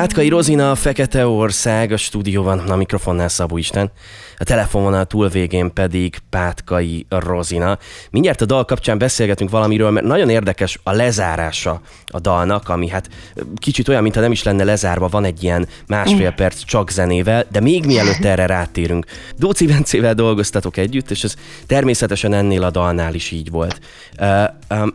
Pátkai 0.03 0.29
Rozina, 0.29 0.71
a 0.71 0.75
Fekete 0.75 1.27
Ország, 1.27 1.93
a 1.93 1.97
stúdióban 1.97 2.59
a 2.59 2.77
mikrofonnál 2.77 3.29
Szabó 3.29 3.57
Isten, 3.57 3.91
a 4.39 4.45
telefononál 4.45 5.05
túlvégén 5.05 5.73
pedig 5.73 6.19
Pátkai 6.31 7.07
Rozina. 7.09 7.79
Mindjárt 8.11 8.41
a 8.41 8.45
dal 8.45 8.65
kapcsán 8.65 8.99
beszélgetünk 8.99 9.51
valamiről, 9.51 9.91
mert 9.91 10.07
nagyon 10.07 10.29
érdekes 10.29 10.79
a 10.83 10.93
lezárása 10.93 11.81
a 12.07 12.21
dalnak, 12.21 12.69
ami 12.69 12.89
hát 12.89 13.09
kicsit 13.57 13.89
olyan, 13.89 14.03
mintha 14.03 14.21
nem 14.21 14.33
is 14.33 14.43
lenne 14.43 14.65
lezárva, 14.65 15.09
van 15.09 15.25
egy 15.25 15.43
ilyen 15.43 15.69
másfél 15.87 16.31
perc 16.31 16.65
csak 16.65 16.91
zenével, 16.91 17.47
de 17.51 17.61
még 17.61 17.87
mielőtt 17.87 18.25
erre 18.25 18.47
rátérünk. 18.47 19.07
Dóci 19.37 19.67
Bencével 19.67 20.15
dolgoztatok 20.15 20.77
együtt, 20.77 21.11
és 21.11 21.25
ez 21.25 21.35
természetesen 21.67 22.33
ennél 22.33 22.63
a 22.63 22.71
dalnál 22.71 23.15
is 23.15 23.31
így 23.31 23.51
volt. 23.51 23.81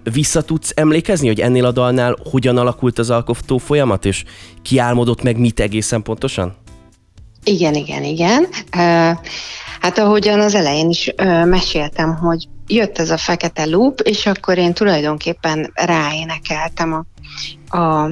Vissza 0.03 0.41
tudsz 0.41 0.71
emlékezni, 0.75 1.27
hogy 1.27 1.39
ennél 1.39 1.65
a 1.65 1.71
dalnál 1.71 2.15
hogyan 2.31 2.58
alakult 2.58 2.99
az 2.99 3.10
alkotó 3.10 3.58
folyamat, 3.58 4.05
és 4.05 4.23
ki 4.62 4.79
álmodott 4.97 5.23
meg 5.23 5.38
mit 5.38 5.60
egészen 5.60 6.01
pontosan? 6.01 6.55
Igen, 7.43 7.73
igen, 7.73 8.03
igen. 8.03 8.47
Hát 9.79 9.97
ahogyan 9.97 10.39
az 10.39 10.55
elején 10.55 10.89
is 10.89 11.13
meséltem, 11.45 12.15
hogy 12.15 12.47
jött 12.67 12.97
ez 12.97 13.10
a 13.10 13.17
fekete 13.17 13.65
loop, 13.65 13.99
és 13.99 14.25
akkor 14.25 14.57
én 14.57 14.73
tulajdonképpen 14.73 15.71
ráénekeltem 15.73 16.93
a, 16.93 17.77
a, 17.77 18.10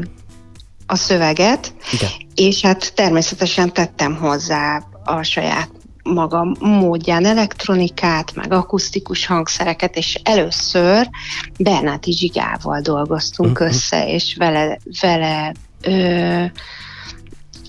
a 0.85 0.95
szöveget, 0.95 1.73
Igen. 1.93 2.09
és 2.35 2.61
hát 2.61 2.93
természetesen 2.95 3.73
tettem 3.73 4.15
hozzá 4.15 4.83
a 5.03 5.23
saját 5.23 5.69
magam 6.03 6.55
módján 6.59 7.25
elektronikát, 7.25 8.35
meg 8.35 8.53
akusztikus 8.53 9.25
hangszereket, 9.25 9.95
és 9.95 10.19
először 10.23 11.09
Bernáti 11.59 12.11
Zsigával 12.11 12.81
dolgoztunk 12.81 13.59
Mhm. 13.59 13.67
össze, 13.67 14.07
és 14.09 14.35
vele, 14.37 14.77
vele 15.01 15.53
ö, 15.85 16.43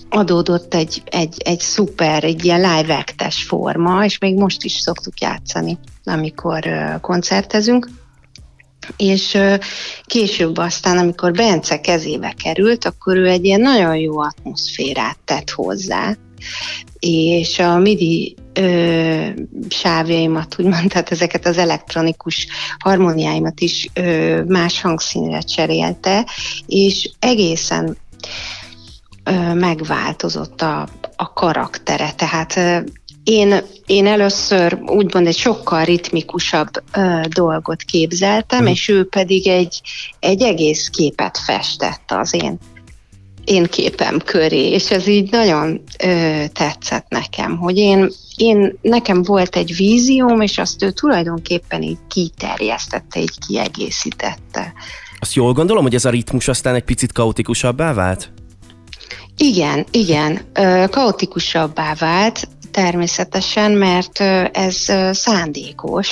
adódott 0.09 0.73
egy, 0.73 1.01
egy, 1.05 1.41
egy 1.45 1.59
szuper, 1.59 2.23
egy 2.23 2.45
ilyen 2.45 2.61
live 2.61 2.95
actes 2.95 3.43
forma, 3.43 4.05
és 4.05 4.17
még 4.17 4.35
most 4.35 4.63
is 4.63 4.73
szoktuk 4.73 5.19
játszani, 5.19 5.77
amikor 6.03 6.67
ö, 6.67 6.99
koncertezünk. 7.01 7.89
És 8.97 9.33
ö, 9.33 9.55
később 10.05 10.57
aztán, 10.57 10.97
amikor 10.97 11.31
Bence 11.31 11.79
kezébe 11.79 12.33
került, 12.43 12.85
akkor 12.85 13.17
ő 13.17 13.27
egy 13.27 13.45
ilyen 13.45 13.61
nagyon 13.61 13.95
jó 13.95 14.19
atmoszférát 14.19 15.17
tett 15.25 15.49
hozzá, 15.49 16.15
és 16.99 17.59
a 17.59 17.77
MIDI 17.77 18.35
ö, 18.53 19.27
sávjaimat, 19.69 20.55
úgymond, 20.59 20.89
tehát 20.89 21.11
ezeket 21.11 21.45
az 21.45 21.57
elektronikus 21.57 22.47
harmóniáimat 22.79 23.59
is 23.59 23.89
ö, 23.93 24.41
más 24.43 24.81
hangszínre 24.81 25.41
cserélte, 25.41 26.25
és 26.65 27.09
egészen 27.19 27.97
megváltozott 29.53 30.61
a, 30.61 30.87
a 31.15 31.33
karaktere, 31.33 32.11
tehát 32.11 32.59
én, 33.23 33.55
én 33.85 34.07
először 34.07 34.79
úgymond 34.85 35.27
egy 35.27 35.37
sokkal 35.37 35.83
ritmikusabb 35.83 36.69
ö, 36.93 37.19
dolgot 37.29 37.81
képzeltem, 37.81 38.59
Mhm. 38.63 38.67
és 38.67 38.87
ő 38.87 39.07
pedig 39.07 39.47
egy, 39.47 39.81
egy 40.19 40.41
egész 40.41 40.87
képet 40.87 41.37
festett 41.37 42.11
az 42.11 42.33
én 42.33 42.57
én 43.43 43.65
képem 43.65 44.19
köré, 44.19 44.69
és 44.69 44.91
ez 44.91 45.07
így 45.07 45.31
nagyon 45.31 45.81
ö, 46.03 46.43
tetszett 46.53 47.05
nekem, 47.09 47.57
hogy 47.57 47.77
én, 47.77 48.09
én, 48.35 48.77
nekem 48.81 49.23
volt 49.23 49.55
egy 49.55 49.75
vízióm, 49.75 50.41
és 50.41 50.57
azt 50.57 50.83
ő 50.83 50.91
tulajdonképpen 50.91 51.81
így 51.81 51.97
kiterjesztette, 52.07 53.19
így 53.19 53.39
kiegészítette. 53.47 54.73
Azt 55.19 55.33
jól 55.33 55.53
gondolom, 55.53 55.83
hogy 55.83 55.95
ez 55.95 56.05
a 56.05 56.09
ritmus 56.09 56.47
aztán 56.47 56.75
egy 56.75 56.83
picit 56.83 57.11
kaotikusabbá 57.11 57.93
vált? 57.93 58.31
Igen, 59.37 59.85
igen, 59.91 60.39
kaotikusabbá 60.89 61.93
vált, 61.93 62.47
természetesen, 62.83 63.71
mert 63.71 64.19
ez 64.51 64.91
szándékos. 65.11 66.09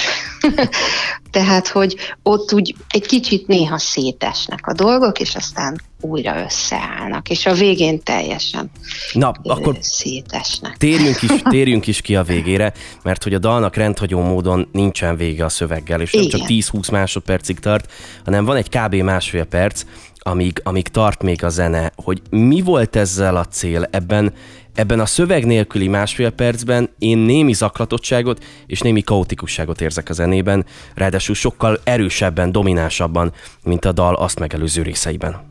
Tehát, 1.32 1.68
hogy 1.68 1.96
ott 2.24 2.54
úgy 2.54 2.76
egy 2.90 3.06
kicsit 3.06 3.48
néha 3.48 3.78
szétesnek 3.78 4.68
a 4.68 4.74
dolgok, 4.74 5.20
és 5.20 5.36
aztán 5.36 5.82
újra 6.02 6.44
összeállnak, 6.44 7.30
és 7.30 7.46
a 7.46 7.54
végén 7.54 8.04
teljesen 8.04 8.72
Na, 9.14 9.34
akkor 9.44 9.78
szétesnek. 9.82 10.78
Térjünk 10.78 11.22
is, 11.22 11.32
térjünk 11.56 11.88
is 11.88 12.02
ki 12.02 12.16
a 12.16 12.24
végére, 12.24 12.74
mert 13.04 13.24
hogy 13.24 13.34
a 13.34 13.40
dalnak 13.40 13.76
rendhagyó 13.76 14.22
módon 14.22 14.68
nincsen 14.72 15.18
vége 15.18 15.46
a 15.46 15.50
szöveggel, 15.50 16.02
és 16.02 16.12
nem 16.12 16.28
csak 16.28 16.50
Igen. 16.50 16.62
10-20 16.72 16.92
másodpercig 16.92 17.60
tart, 17.60 17.92
hanem 18.24 18.46
van 18.46 18.56
egy 18.56 18.70
kb. 18.70 18.96
másfél 18.96 19.44
perc, 19.44 19.84
amíg, 20.20 20.62
amíg 20.64 20.88
tart 20.88 21.24
még 21.24 21.44
a 21.44 21.50
zene, 21.50 21.92
hogy 21.96 22.22
mi 22.30 22.62
volt 22.62 22.96
ezzel 22.96 23.36
a 23.36 23.46
cél 23.46 23.88
ebben, 23.92 24.34
ebben 24.76 25.00
a 25.00 25.06
szöveg 25.06 25.46
nélküli 25.46 25.88
másfél 25.88 26.30
percben 26.30 26.90
én 27.00 27.18
némi 27.18 27.54
zaklatottságot 27.54 28.44
és 28.66 28.80
némi 28.80 29.02
kaotikusságot 29.02 29.82
érzek 29.82 30.10
a 30.10 30.14
zenében, 30.14 30.66
ráadásul 30.96 31.36
sokkal 31.36 31.80
erősebben, 31.84 32.52
dominánsabban, 32.52 33.34
mint 33.64 33.86
a 33.86 33.92
dal 33.92 34.16
azt 34.16 34.40
megelőző 34.40 34.82
részeiben. 34.82 35.46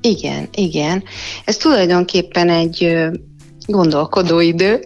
Igen, 0.00 0.48
igen. 0.54 1.04
Ez 1.44 1.56
tulajdonképpen 1.56 2.48
egy 2.50 2.96
gondolkodó 3.66 4.40
idő, 4.40 4.84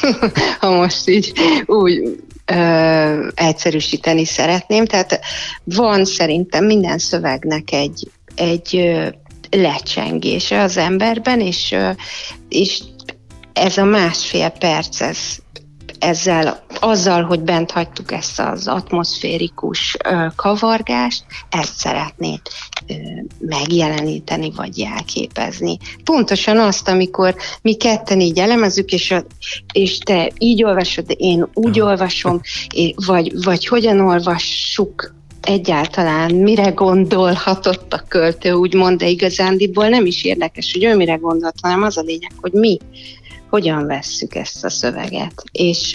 ha 0.60 0.70
most 0.70 1.08
így 1.08 1.32
úgy 1.66 2.18
ö, 2.46 3.28
egyszerűsíteni 3.34 4.24
szeretném. 4.24 4.84
Tehát 4.84 5.20
van 5.64 6.04
szerintem 6.04 6.64
minden 6.64 6.98
szövegnek 6.98 7.72
egy, 7.72 8.10
egy 8.34 8.76
ö, 8.76 9.06
lecsengése 9.50 10.62
az 10.62 10.76
emberben, 10.76 11.40
és, 11.40 11.72
ö, 11.72 11.90
és 12.48 12.80
ez 13.60 13.76
a 13.76 13.84
másfél 13.84 14.48
perc, 14.48 15.00
ez, 15.00 15.18
ezzel 15.98 16.64
azzal, 16.80 17.22
hogy 17.22 17.40
bent 17.40 17.70
hagytuk 17.70 18.12
ezt 18.12 18.40
az 18.40 18.68
atmoszférikus 18.68 19.96
kavargást, 20.36 21.24
ezt 21.50 21.74
szeretnéd 21.74 22.40
ö, 22.86 22.92
megjeleníteni, 23.38 24.52
vagy 24.56 24.78
jelképezni. 24.78 25.76
Pontosan 26.04 26.58
azt, 26.58 26.88
amikor 26.88 27.34
mi 27.62 27.74
ketten 27.74 28.20
így 28.20 28.38
elemezzük, 28.38 28.92
és, 28.92 29.10
a, 29.10 29.24
és 29.72 29.98
te 29.98 30.30
így 30.38 30.64
olvasod, 30.64 31.04
én 31.16 31.48
úgy 31.54 31.80
Aha. 31.80 31.90
olvasom, 31.90 32.40
vagy, 33.06 33.42
vagy 33.44 33.66
hogyan 33.66 34.00
olvassuk 34.00 35.14
egyáltalán 35.42 36.34
mire 36.34 36.70
gondolhatott 36.70 37.92
a 37.92 38.04
költő, 38.08 38.52
úgymond, 38.52 38.98
de 38.98 39.08
igazándiból 39.08 39.88
nem 39.88 40.06
is 40.06 40.24
érdekes, 40.24 40.72
hogy 40.72 40.84
ő 40.84 40.96
mire 40.96 41.14
gondolt, 41.14 41.54
hanem 41.62 41.82
az 41.82 41.96
a 41.96 42.02
lényeg, 42.02 42.32
hogy 42.40 42.52
mi 42.52 42.78
hogyan 43.50 43.86
vesszük 43.86 44.34
ezt 44.34 44.64
a 44.64 44.70
szöveget. 44.70 45.42
És 45.52 45.94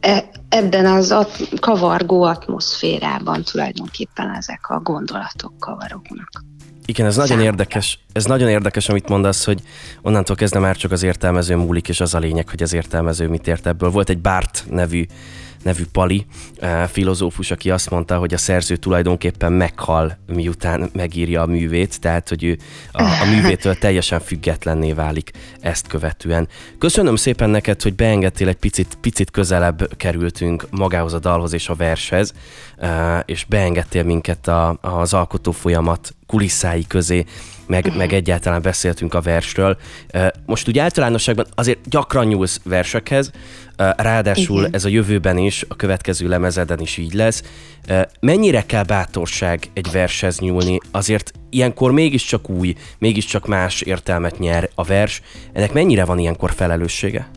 e- 0.00 0.30
ebben 0.48 0.86
az 0.86 1.10
at- 1.10 1.48
kavargó 1.60 2.22
atmoszférában 2.22 3.42
tulajdonképpen 3.42 4.34
ezek 4.34 4.70
a 4.70 4.80
gondolatok 4.80 5.52
kavarognak. 5.58 6.44
Igen, 6.86 7.06
ez 7.06 7.16
nagyon 7.16 7.40
érdekes. 7.40 7.98
Ez 8.12 8.24
nagyon 8.24 8.48
érdekes, 8.48 8.88
amit 8.88 9.08
mondasz, 9.08 9.44
hogy 9.44 9.62
onnantól 10.02 10.36
kezdve 10.36 10.60
már 10.60 10.76
csak 10.76 10.90
az 10.92 11.02
értelmező 11.02 11.56
múlik, 11.56 11.88
és 11.88 12.00
az 12.00 12.14
a 12.14 12.18
lényeg, 12.18 12.48
hogy 12.48 12.62
az 12.62 12.72
értelmező 12.72 13.28
mit 13.28 13.46
ért 13.46 13.66
ebből. 13.66 13.90
Volt 13.90 14.08
egy 14.08 14.20
Bart 14.20 14.64
nevű 14.70 15.06
nevű 15.64 15.84
Pali, 15.92 16.26
eh, 16.58 16.86
filozófus, 16.86 17.50
aki 17.50 17.70
azt 17.70 17.90
mondta, 17.90 18.18
hogy 18.18 18.34
a 18.34 18.38
szerző 18.38 18.76
tulajdonképpen 18.76 19.52
meghal, 19.52 20.18
miután 20.26 20.90
megírja 20.92 21.42
a 21.42 21.46
művét, 21.46 22.00
tehát 22.00 22.28
hogy 22.28 22.44
ő 22.44 22.58
a, 22.92 23.02
a 23.02 23.24
művétől 23.34 23.74
teljesen 23.74 24.20
függetlenné 24.20 24.92
válik 24.92 25.30
ezt 25.60 25.86
követően. 25.86 26.48
Köszönöm 26.78 27.16
szépen 27.16 27.50
neked, 27.50 27.82
hogy 27.82 27.94
beengedtél 27.94 28.48
egy 28.48 28.56
picit, 28.56 28.98
picit 29.00 29.30
közelebb 29.30 29.96
kerültünk 29.96 30.66
magához 30.70 31.12
a 31.12 31.18
dalhoz 31.18 31.52
és 31.52 31.68
a 31.68 31.74
vershez, 31.74 32.32
eh, 32.76 33.20
és 33.24 33.44
beengedtél 33.44 34.02
minket 34.02 34.48
a, 34.48 34.78
az 34.80 35.14
alkotó 35.14 35.50
folyamat 35.50 36.14
kulisszái 36.26 36.86
közé, 36.86 37.24
meg, 37.66 37.96
meg 37.96 38.12
egyáltalán 38.12 38.62
beszéltünk 38.62 39.14
a 39.14 39.20
versről. 39.20 39.76
Most 40.46 40.68
úgy 40.68 40.78
általánosságban 40.78 41.46
azért 41.54 41.88
gyakran 41.88 42.26
nyúlsz 42.26 42.60
versekhez, 42.64 43.30
ráadásul 43.96 44.58
Igen. 44.58 44.74
ez 44.74 44.84
a 44.84 44.88
jövőben 44.88 45.38
is, 45.38 45.64
a 45.68 45.76
következő 45.76 46.28
lemezeden 46.28 46.80
is 46.80 46.96
így 46.96 47.12
lesz. 47.12 47.42
Mennyire 48.20 48.66
kell 48.66 48.82
bátorság 48.82 49.70
egy 49.72 49.90
vershez 49.92 50.38
nyúlni? 50.38 50.78
Azért 50.90 51.32
ilyenkor 51.50 51.92
mégiscsak 51.92 52.48
új, 52.50 52.74
mégiscsak 52.98 53.46
más 53.46 53.80
értelmet 53.80 54.38
nyer 54.38 54.70
a 54.74 54.82
vers. 54.82 55.22
Ennek 55.52 55.72
mennyire 55.72 56.04
van 56.04 56.18
ilyenkor 56.18 56.52
felelőssége? 56.52 57.28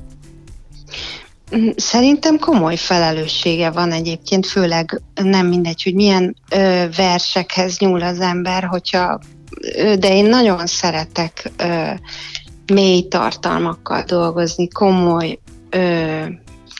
Mm, 1.55 1.69
Szerintem 1.75 2.39
komoly 2.39 2.75
felelőssége 2.75 3.71
van 3.71 3.91
egyébként, 3.91 4.45
főleg 4.45 5.01
nem 5.13 5.47
mindegy, 5.47 5.83
hogy 5.83 5.93
milyen 5.93 6.35
ö, 6.49 6.85
versekhez 6.95 7.77
nyúl 7.77 8.01
az 8.01 8.19
ember, 8.19 8.63
hogyha, 8.63 9.19
de 9.99 10.15
én 10.15 10.25
nagyon 10.25 10.67
szeretek 10.67 11.51
ö, 11.57 11.89
mély 12.73 13.07
tartalmakkal 13.07 14.03
dolgozni, 14.03 14.67
komoly 14.67 15.39
ö, 15.69 16.23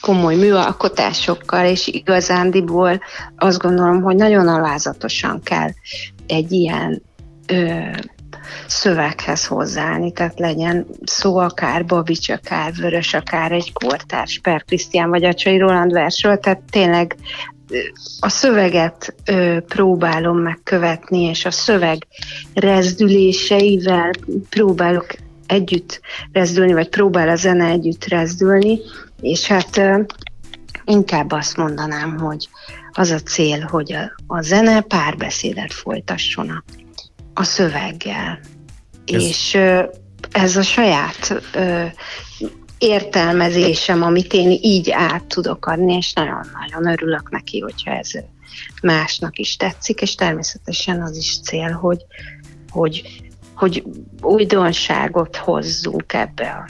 komoly 0.00 0.36
műalkotásokkal, 0.36 1.66
és 1.66 1.86
igazándiból 1.86 3.00
azt 3.36 3.58
gondolom, 3.58 4.02
hogy 4.02 4.16
nagyon 4.16 4.48
alázatosan 4.48 5.42
kell 5.42 5.68
egy 6.26 6.52
ilyen 6.52 7.02
ö, 7.46 7.80
szöveghez 8.66 9.46
hozzáállni, 9.46 10.12
tehát 10.12 10.38
legyen 10.38 10.86
szó 11.04 11.36
akár 11.36 11.84
Babics, 11.84 12.28
akár 12.30 12.72
Vörös, 12.72 13.14
akár 13.14 13.52
egy 13.52 13.72
kortárs 13.72 14.38
Per 14.42 14.64
Krisztián 14.64 15.08
vagy 15.08 15.24
Acsai 15.24 15.58
Roland 15.58 15.92
versről, 15.92 16.38
tehát 16.38 16.62
tényleg 16.70 17.16
a 18.20 18.28
szöveget 18.28 19.14
ö, 19.24 19.58
próbálom 19.68 20.38
megkövetni, 20.38 21.20
és 21.20 21.44
a 21.44 21.50
szöveg 21.50 22.06
rezdüléseivel 22.54 24.10
próbálok 24.48 25.06
együtt 25.46 26.00
rezdülni, 26.32 26.72
vagy 26.72 26.88
próbál 26.88 27.28
a 27.28 27.36
zene 27.36 27.64
együtt 27.64 28.04
rezdülni, 28.04 28.78
és 29.20 29.46
hát 29.46 29.76
ö, 29.76 30.00
inkább 30.84 31.32
azt 31.32 31.56
mondanám, 31.56 32.18
hogy 32.18 32.48
az 32.92 33.10
a 33.10 33.20
cél, 33.20 33.60
hogy 33.60 33.92
a, 33.92 34.12
a 34.26 34.42
zene 34.42 34.80
párbeszédet 34.80 35.72
folytasson 35.72 36.48
a, 36.48 36.64
a 37.34 37.42
szöveggel. 37.44 38.38
Ez-. 39.06 39.22
És 39.22 39.54
ö, 39.54 39.82
ez 40.32 40.56
a 40.56 40.62
saját 40.62 41.42
ö, 41.54 41.84
értelmezésem, 42.78 44.02
amit 44.02 44.32
én 44.32 44.58
így 44.62 44.90
át 44.90 45.24
tudok 45.24 45.66
adni, 45.66 45.94
és 45.94 46.12
nagyon-nagyon 46.12 46.86
örülök 46.86 47.30
neki, 47.30 47.60
hogyha 47.60 47.90
ez 47.90 48.10
másnak 48.82 49.38
is 49.38 49.56
tetszik, 49.56 50.00
és 50.00 50.14
természetesen 50.14 51.02
az 51.02 51.16
is 51.16 51.40
cél, 51.40 51.70
hogy, 51.72 52.04
hogy, 52.70 53.22
hogy 53.54 53.84
újdonságot 54.20 55.36
hozzunk 55.36 56.12
ebbe 56.12 56.50
a 56.50 56.68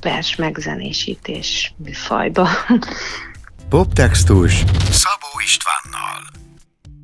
vers 0.00 0.36
megzenésítés 0.36 1.74
műfajba. 1.76 2.48
Poptextus 3.68 4.64
Szabó 4.90 5.28
Istvánnal. 5.44 6.22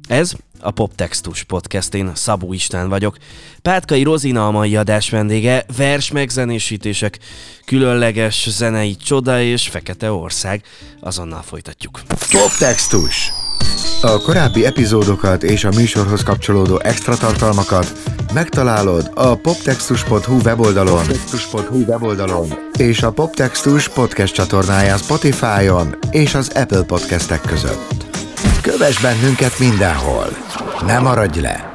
Ez 0.08 0.32
a 0.60 0.70
Poptextus 0.70 1.42
Podcast, 1.42 1.94
én 1.94 2.10
Szabó 2.14 2.52
István 2.52 2.88
vagyok. 2.88 3.16
Pátkai 3.62 4.02
Rozina 4.02 4.46
a 4.46 4.50
mai 4.50 4.76
adás 4.76 5.10
vendége, 5.10 5.64
vers 5.76 6.10
megzenésítések, 6.10 7.18
különleges 7.64 8.48
zenei 8.50 8.96
csoda 8.96 9.40
és 9.40 9.68
Fekete 9.68 10.12
Ország. 10.12 10.62
Azonnal 11.00 11.42
folytatjuk. 11.42 12.00
Poptextus 12.30 13.32
A 14.02 14.20
korábbi 14.20 14.66
epizódokat 14.66 15.42
és 15.42 15.64
a 15.64 15.70
műsorhoz 15.70 16.22
kapcsolódó 16.22 16.80
extra 16.82 17.16
tartalmakat 17.16 17.92
megtalálod 18.32 19.10
a 19.14 19.34
poptextus.hu 19.34 20.40
weboldalon, 20.44 21.06
poptextus.hu 21.06 21.84
weboldalon 21.84 22.48
és 22.78 23.02
a 23.02 23.10
Poptextus 23.10 23.88
podcast 23.88 24.34
csatornáján 24.34 24.98
Spotify-on 24.98 25.98
és 26.10 26.34
az 26.34 26.50
Apple 26.54 26.82
podcastek 26.82 27.40
között. 27.40 28.04
Kövess 28.62 29.00
bennünket 29.00 29.58
mindenhol! 29.58 30.49
Ne 30.86 30.98
maradj 30.98 31.40
le! 31.40 31.72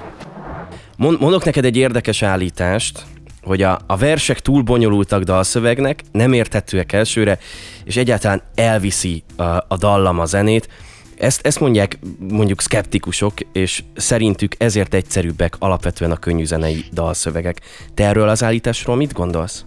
Mon- 0.98 1.20
mondok 1.20 1.46
neked 1.46 1.66
egy 1.66 1.78
érdekes 1.78 2.22
állítást, 2.22 3.06
hogy 3.44 3.62
a, 3.62 3.80
a 3.88 3.98
versek 3.98 4.40
túl 4.40 4.62
bonyolultak 4.62 5.24
dalszövegnek, 5.24 6.02
nem 6.12 6.34
érthetőek 6.34 6.94
elsőre, 6.94 7.38
és 7.84 7.96
egyáltalán 7.98 8.42
elviszi 8.56 9.24
a, 9.36 9.44
a 9.44 9.78
dallam 9.80 10.20
a 10.20 10.26
zenét. 10.26 10.70
Ezt, 11.18 11.46
ezt 11.46 11.60
mondják 11.60 12.00
mondjuk 12.30 12.62
szkeptikusok, 12.62 13.34
és 13.52 13.84
szerintük 13.96 14.56
ezért 14.58 14.94
egyszerűbbek 14.94 15.56
alapvetően 15.60 16.12
a 16.12 16.18
könnyű 16.18 16.46
zenei 16.46 16.86
dalszövegek. 16.94 17.62
Te 17.94 18.06
erről 18.06 18.30
az 18.30 18.44
állításról 18.44 18.96
mit 18.96 19.14
gondolsz? 19.14 19.66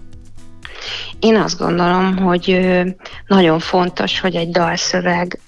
Én 1.19 1.37
azt 1.37 1.59
gondolom, 1.59 2.17
hogy 2.17 2.61
nagyon 3.27 3.59
fontos, 3.59 4.21
hogy 4.21 4.35
egy 4.35 4.51
dalszöveg 4.51 5.41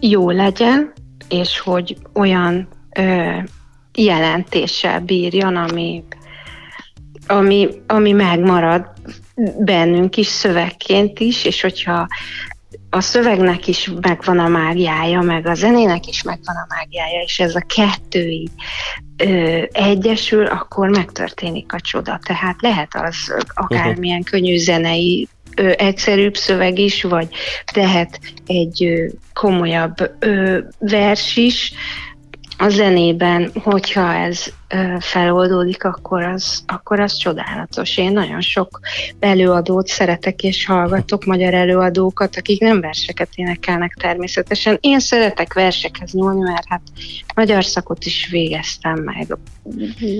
jó 0.00 0.30
legyen, 0.30 0.92
és 1.28 1.58
hogy 1.58 1.96
olyan 2.14 2.68
jelentéssel 3.94 5.00
bírjon, 5.00 5.56
ami, 5.56 6.04
ami, 7.26 7.68
ami 7.86 8.12
megmarad 8.12 8.86
bennünk 9.58 10.16
is 10.16 10.26
szövegként 10.26 11.20
is, 11.20 11.44
és 11.44 11.60
hogyha 11.60 12.06
a 12.90 13.00
szövegnek 13.00 13.66
is 13.66 13.90
megvan 14.00 14.38
a 14.38 14.48
mágiája, 14.48 15.20
meg 15.20 15.46
a 15.46 15.54
zenének 15.54 16.06
is 16.06 16.22
megvan 16.22 16.56
a 16.56 16.66
mágiája, 16.68 17.20
és 17.22 17.40
ez 17.40 17.54
a 17.54 17.66
kettő 17.74 18.28
így 18.28 18.50
ö, 19.16 19.62
egyesül, 19.72 20.46
akkor 20.46 20.88
megtörténik 20.88 21.72
a 21.72 21.80
csoda. 21.80 22.20
Tehát 22.22 22.56
lehet 22.60 22.94
az 22.94 23.44
akármilyen 23.54 24.22
könnyű 24.22 24.56
zenei 24.56 25.28
ö, 25.56 25.72
egyszerűbb 25.76 26.36
szöveg 26.36 26.78
is, 26.78 27.02
vagy 27.02 27.28
lehet 27.74 28.20
egy 28.46 28.84
ö, 28.84 29.06
komolyabb 29.32 30.16
ö, 30.18 30.58
vers 30.78 31.36
is, 31.36 31.72
a 32.62 32.68
zenében, 32.68 33.50
hogyha 33.62 34.14
ez 34.14 34.44
feloldódik, 34.98 35.84
akkor 35.84 36.22
az, 36.22 36.64
akkor 36.66 37.00
az 37.00 37.16
csodálatos. 37.16 37.98
Én 37.98 38.12
nagyon 38.12 38.40
sok 38.40 38.80
előadót 39.20 39.86
szeretek 39.86 40.42
és 40.42 40.66
hallgatok, 40.66 41.24
magyar 41.24 41.54
előadókat, 41.54 42.36
akik 42.36 42.60
nem 42.60 42.80
verseket 42.80 43.28
énekelnek 43.34 43.94
természetesen. 44.00 44.78
Én 44.80 45.00
szeretek 45.00 45.52
versekhez 45.54 46.12
nyúlni, 46.12 46.40
mert 46.40 46.64
hát 46.68 46.82
magyar 47.34 47.64
szakot 47.64 48.04
is 48.04 48.28
végeztem 48.30 48.98
meg. 48.98 49.36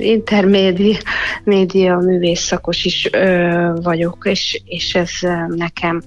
Intermédia 0.00 0.98
média 1.44 1.96
művész 1.96 2.40
szakos 2.40 2.84
is 2.84 3.08
ö, 3.12 3.70
vagyok, 3.82 4.18
és, 4.24 4.62
és 4.64 4.94
ez 4.94 5.10
nekem 5.48 6.02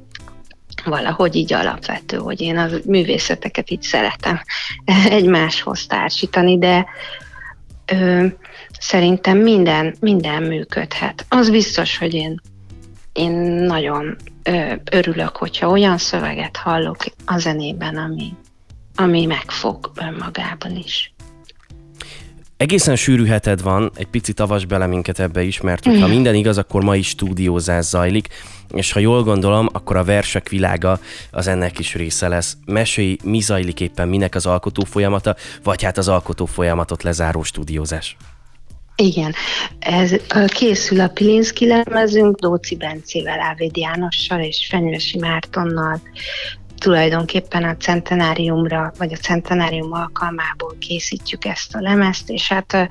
valahogy 0.86 1.36
így 1.36 1.54
alapvető, 1.54 2.18
hogy 2.18 2.42
én 2.42 2.58
a 2.58 2.68
művészeteket 2.86 3.70
így 3.70 3.82
szeretem 3.82 4.42
egymáshoz 5.10 5.86
társítani, 5.86 6.58
de 6.58 6.86
ö, 7.86 8.26
szerintem 8.80 9.38
minden, 9.38 9.96
minden 10.00 10.44
működhet. 10.44 11.26
Az 11.30 11.50
biztos, 11.50 11.98
hogy 11.98 12.14
én 12.14 12.42
én 13.16 13.32
nagyon 13.68 14.16
ö, 14.44 14.74
örülök, 14.92 15.38
hogyha 15.38 15.70
olyan 15.70 15.98
szöveget 15.98 16.58
hallok 16.58 16.98
a 17.26 17.38
zenében, 17.38 17.98
ami, 17.98 18.34
ami 18.96 19.26
megfog 19.26 19.92
önmagában 19.96 20.76
is. 20.76 21.15
Egészen 22.58 22.96
sűrű 22.96 23.26
heted 23.26 23.62
van, 23.62 23.92
egy 23.96 24.08
picit 24.08 24.40
avas 24.40 24.66
bele 24.66 24.88
minket 24.88 25.20
ebbe 25.20 25.42
is, 25.42 25.62
mert 25.62 25.86
ha 25.86 26.08
minden 26.08 26.36
igaz, 26.36 26.58
akkor 26.58 26.84
ma 26.84 26.96
is 26.96 27.08
stúdiózás 27.08 27.86
zajlik, 27.86 28.28
és 28.74 28.92
ha 28.92 29.00
jól 29.00 29.24
gondolom, 29.24 29.70
akkor 29.72 29.96
a 29.96 30.04
versek 30.04 30.50
világa 30.50 31.00
az 31.32 31.48
ennek 31.48 31.80
is 31.80 31.94
része 31.94 32.28
lesz. 32.28 32.58
Mesélj, 32.66 33.18
mi 33.24 33.40
zajlik 33.40 33.80
éppen, 33.80 34.08
minek 34.08 34.36
az 34.36 34.46
alkotó 34.46 34.84
folyamata, 34.84 35.36
vagy 35.64 35.84
hát 35.84 35.98
az 35.98 36.08
alkotó 36.08 36.46
folyamatot 36.46 37.04
lezáró 37.04 37.44
stúdiózás. 37.44 38.18
Igen, 38.96 39.34
ez 39.80 40.16
készül 40.48 41.00
a 41.00 41.08
Pilinszki 41.08 41.68
lemezünk, 41.68 42.40
Dóci 42.40 42.76
Bencével, 42.76 43.40
Ávéd 43.40 43.78
Jánossal 43.78 44.40
és 44.40 44.68
Fenyősi 44.70 45.18
Mártonnal, 45.18 46.02
tulajdonképpen 46.78 47.64
a 47.64 47.78
centenáriumra, 47.78 48.92
vagy 48.98 49.14
a 49.14 49.18
centenárium 49.18 49.94
alkalmából 49.94 50.76
készítjük 50.80 51.46
ezt 51.46 51.76
a 51.76 51.82
lemezt, 51.82 52.30
és 52.30 52.48
hát 52.48 52.88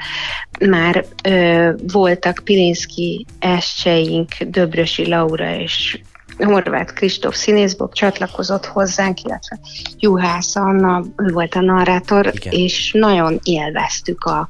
már 0.60 1.04
ö, 1.22 1.72
voltak 1.92 2.40
Pilinszki 2.44 3.26
estjeink, 3.38 4.34
Döbrösi 4.42 5.08
Laura 5.08 5.54
és 5.56 6.00
Horváth 6.38 6.92
Kristóf 6.92 7.36
színészbok 7.36 7.92
csatlakozott 7.92 8.66
hozzánk, 8.66 9.22
illetve 9.22 9.58
Juhász 9.98 10.56
Anna, 10.56 11.04
ő 11.16 11.32
volt 11.32 11.54
a 11.54 11.60
narrátor, 11.60 12.30
Igen. 12.34 12.52
és 12.52 12.92
nagyon 12.92 13.40
élveztük 13.42 14.24
a, 14.24 14.48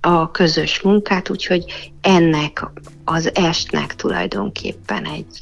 a 0.00 0.30
közös 0.30 0.80
munkát, 0.80 1.30
úgyhogy 1.30 1.92
ennek 2.00 2.66
az 3.04 3.34
estnek 3.34 3.94
tulajdonképpen 3.94 5.04
egy 5.04 5.40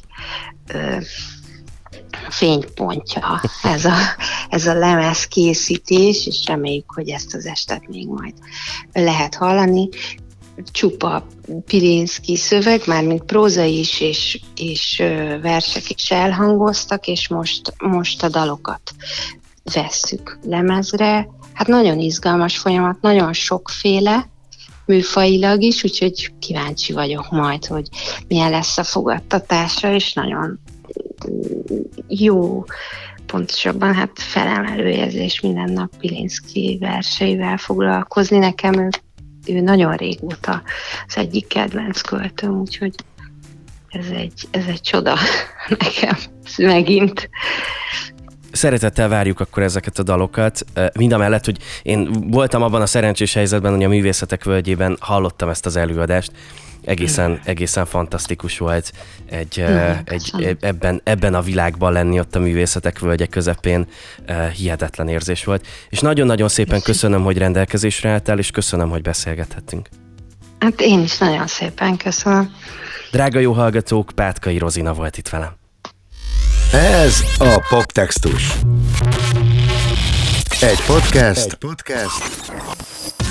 ö, 0.73 0.97
fénypontja 2.29 3.41
ez 3.63 3.85
a, 3.85 3.95
ez 4.49 4.67
a 4.67 4.73
lemez 4.73 5.25
készítés, 5.25 6.27
és 6.27 6.45
reméljük, 6.45 6.91
hogy 6.91 7.09
ezt 7.09 7.33
az 7.33 7.45
estet 7.45 7.87
még 7.87 8.07
majd 8.07 8.33
lehet 8.93 9.35
hallani. 9.35 9.89
Csupa 10.71 11.27
Pilinszki 11.65 12.35
szöveg, 12.35 12.81
mármint 12.85 13.23
prózai 13.23 13.79
is, 13.79 13.99
és, 13.99 14.39
és 14.55 15.03
versek 15.41 15.89
is 15.89 16.11
elhangoztak, 16.11 17.07
és 17.07 17.27
most, 17.27 17.73
most 17.77 18.23
a 18.23 18.29
dalokat 18.29 18.91
vesszük 19.73 20.39
lemezre. 20.43 21.27
Hát 21.53 21.67
nagyon 21.67 21.99
izgalmas 21.99 22.57
folyamat, 22.57 23.01
nagyon 23.01 23.33
sokféle, 23.33 24.29
műfajilag 24.85 25.61
is, 25.61 25.83
úgyhogy 25.83 26.33
kíváncsi 26.39 26.93
vagyok 26.93 27.31
majd, 27.31 27.65
hogy 27.65 27.87
milyen 28.27 28.49
lesz 28.49 28.77
a 28.77 28.83
fogadtatása, 28.83 29.93
és 29.93 30.13
nagyon 30.13 30.59
jó, 32.07 32.63
pontosabban 33.25 33.93
hát 33.93 34.11
felemelő 34.13 34.87
érzés 34.87 35.39
minden 35.39 35.71
nap 35.71 35.97
Pilinszki 35.97 36.77
verseivel 36.81 37.57
foglalkozni. 37.57 38.37
Nekem 38.37 38.73
ő, 38.73 38.89
ő 39.47 39.59
nagyon 39.59 39.95
régóta 39.95 40.61
az 41.07 41.17
egyik 41.17 41.47
kedvenc 41.47 42.01
költőm, 42.01 42.59
úgyhogy 42.59 42.93
ez 43.89 44.05
egy, 44.09 44.47
ez 44.51 44.65
egy 44.67 44.81
csoda 44.81 45.17
nekem 45.79 46.17
megint. 46.57 47.29
Szeretettel 48.51 49.09
várjuk 49.09 49.39
akkor 49.39 49.63
ezeket 49.63 49.99
a 49.99 50.03
dalokat. 50.03 50.65
Mind 50.97 51.11
a 51.11 51.17
mellett, 51.17 51.45
hogy 51.45 51.57
én 51.83 52.11
voltam 52.11 52.61
abban 52.61 52.81
a 52.81 52.85
szerencsés 52.85 53.33
helyzetben, 53.33 53.73
hogy 53.73 53.83
a 53.83 53.87
Művészetek 53.87 54.43
Völgyében 54.43 54.97
hallottam 54.99 55.49
ezt 55.49 55.65
az 55.65 55.75
előadást. 55.75 56.31
Egészen, 56.85 57.39
egészen 57.43 57.85
fantasztikus 57.85 58.57
volt 58.57 58.91
egy, 59.29 59.59
eh, 59.59 59.99
egy, 60.05 60.57
ebben, 60.59 61.01
ebben 61.03 61.33
a 61.33 61.41
világban 61.41 61.91
lenni 61.91 62.19
ott 62.19 62.35
a 62.35 62.39
művészetek 62.39 62.99
völgye 62.99 63.25
közepén. 63.25 63.87
eh, 64.25 64.51
Hihetetlen 64.51 65.07
érzés 65.07 65.43
volt. 65.43 65.65
És 65.89 65.99
nagyon-nagyon 65.99 66.47
szépen 66.49 66.81
köszönöm, 66.81 67.23
hogy 67.23 67.37
rendelkezésre 67.37 68.09
álltál, 68.09 68.37
és 68.39 68.51
köszönöm, 68.51 68.89
hogy 68.89 69.01
beszélgethettünk. 69.01 69.89
Hát 70.59 70.81
én 70.81 71.01
is 71.01 71.17
nagyon 71.17 71.47
szépen 71.47 71.97
köszönöm. 71.97 72.53
Drága 73.11 73.39
jó 73.39 73.51
hallgatók, 73.53 74.11
Pátkai 74.15 74.57
Rozina 74.57 74.93
volt 74.93 75.17
itt 75.17 75.29
velem. 75.29 75.51
Ez 76.71 77.23
a 77.37 77.65
Poptextus. 77.69 78.53
Egy 80.63 80.85
podcast, 80.85 81.45
Egy 81.45 81.53
podcast, 81.53 82.51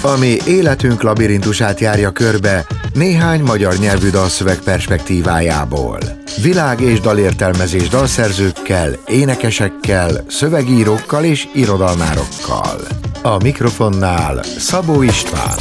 ami 0.02 0.36
életünk 0.46 1.02
labirintusát 1.02 1.80
járja 1.80 2.10
körbe 2.10 2.66
néhány 2.94 3.40
magyar 3.40 3.76
nyelvű 3.76 4.10
dalszöveg 4.10 4.58
perspektívájából. 4.58 5.98
Világ 6.42 6.80
és 6.80 7.00
dalértelmezés 7.00 7.88
dalszerzőkkel, 7.88 8.98
énekesekkel, 9.06 10.24
szövegírókkal 10.28 11.24
és 11.24 11.48
irodalmárokkal. 11.54 12.80
A 13.22 13.42
mikrofonnál 13.42 14.42
Szabó 14.42 15.02
István. 15.02 15.58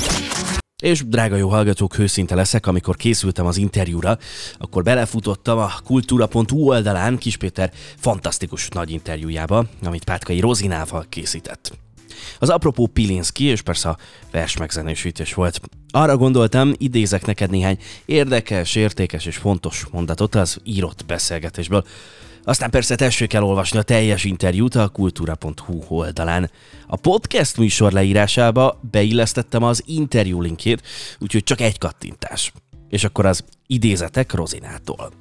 És 0.82 1.04
drága 1.08 1.36
jó 1.36 1.50
hallgatók, 1.50 1.98
őszinte 1.98 2.36
leszek, 2.36 2.68
amikor 2.68 2.96
készültem 2.96 3.46
az 3.46 3.58
interjúra, 3.58 4.18
akkor 4.58 4.84
belefutottam 4.84 5.58
a 5.58 5.72
kultúra.hu 5.84 6.68
oldalán 6.68 7.18
Kis 7.18 7.38
Péter 7.38 7.72
fantasztikus 7.98 8.68
nagy 8.68 8.90
interjújába, 8.90 9.66
amit 9.84 10.04
Pátkai 10.04 10.40
Rozinával 10.40 11.06
készített. 11.10 11.78
Az 12.40 12.50
apropó 12.50 12.88
Pilinszki, 12.88 13.44
és 13.44 13.62
persze 13.62 13.90
a 13.90 13.98
vers 14.32 14.58
megzenésítés 14.58 15.34
volt. 15.34 15.62
Arra 15.92 16.18
gondoltam, 16.18 16.74
idézek 16.78 17.26
neked 17.26 17.50
néhány 17.50 17.78
érdekes, 18.06 18.76
értékes 18.76 19.26
és 19.26 19.38
fontos 19.38 19.86
mondatot 19.92 20.36
az 20.36 20.58
írott 20.64 21.06
beszélgetésből. 21.06 21.86
Aztán 22.44 22.70
persze 22.70 22.96
tessék 22.96 23.34
elolvasni 23.34 23.80
a 23.80 23.84
teljes 23.84 24.24
interjút 24.24 24.76
a 24.76 24.88
kultúra.hu 24.88 25.84
oldalán. 25.88 26.52
A 26.88 26.96
podcast 26.96 27.58
műsor 27.58 27.92
leírásába 27.92 28.80
beillesztettem 28.92 29.64
az 29.64 29.84
interjú 29.86 30.42
linkjét, 30.42 30.82
úgyhogy 31.20 31.44
csak 31.44 31.62
egy 31.62 31.78
kattintás. 31.78 32.52
És 32.90 33.04
akkor 33.04 33.26
az 33.26 33.44
idézetek 33.68 34.34
Rozinától. 34.34 35.12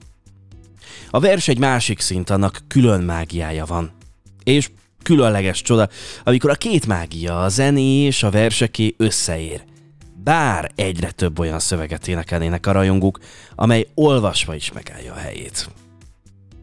A 1.11 1.21
vers 1.21 1.49
egy 1.49 1.59
másik 1.59 2.01
szint, 2.01 2.31
annak 2.31 2.63
külön 2.69 3.01
mágiája 3.01 3.65
van. 3.65 3.91
És 4.45 4.71
különleges 5.03 5.63
csoda, 5.63 5.89
amikor 6.25 6.51
a 6.51 6.55
két 6.55 6.87
mágia, 6.87 7.43
a 7.43 7.49
zené 7.49 8.05
és 8.05 8.23
a 8.23 8.31
verseké 8.31 8.95
összeér. 8.97 9.63
Bár 10.23 10.71
egyre 10.75 11.11
több 11.11 11.39
olyan 11.39 11.59
szöveget 11.59 12.09
énekelnének 12.09 12.67
a 12.67 12.73
rajongók, 12.73 13.19
amely 13.55 13.87
olvasva 13.95 14.55
is 14.55 14.73
megállja 14.73 15.13
a 15.13 15.19
helyét. 15.19 15.69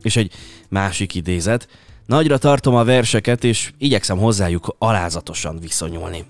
És 0.02 0.16
egy 0.16 0.34
másik 0.70 1.16
idézet, 1.16 1.68
nagyra 2.06 2.38
tartom 2.38 2.76
a 2.76 2.84
verseket, 2.84 3.44
és 3.44 3.72
igyekszem 3.78 4.18
hozzájuk 4.18 4.76
alázatosan 4.78 5.60
viszonyulni. 5.60 6.26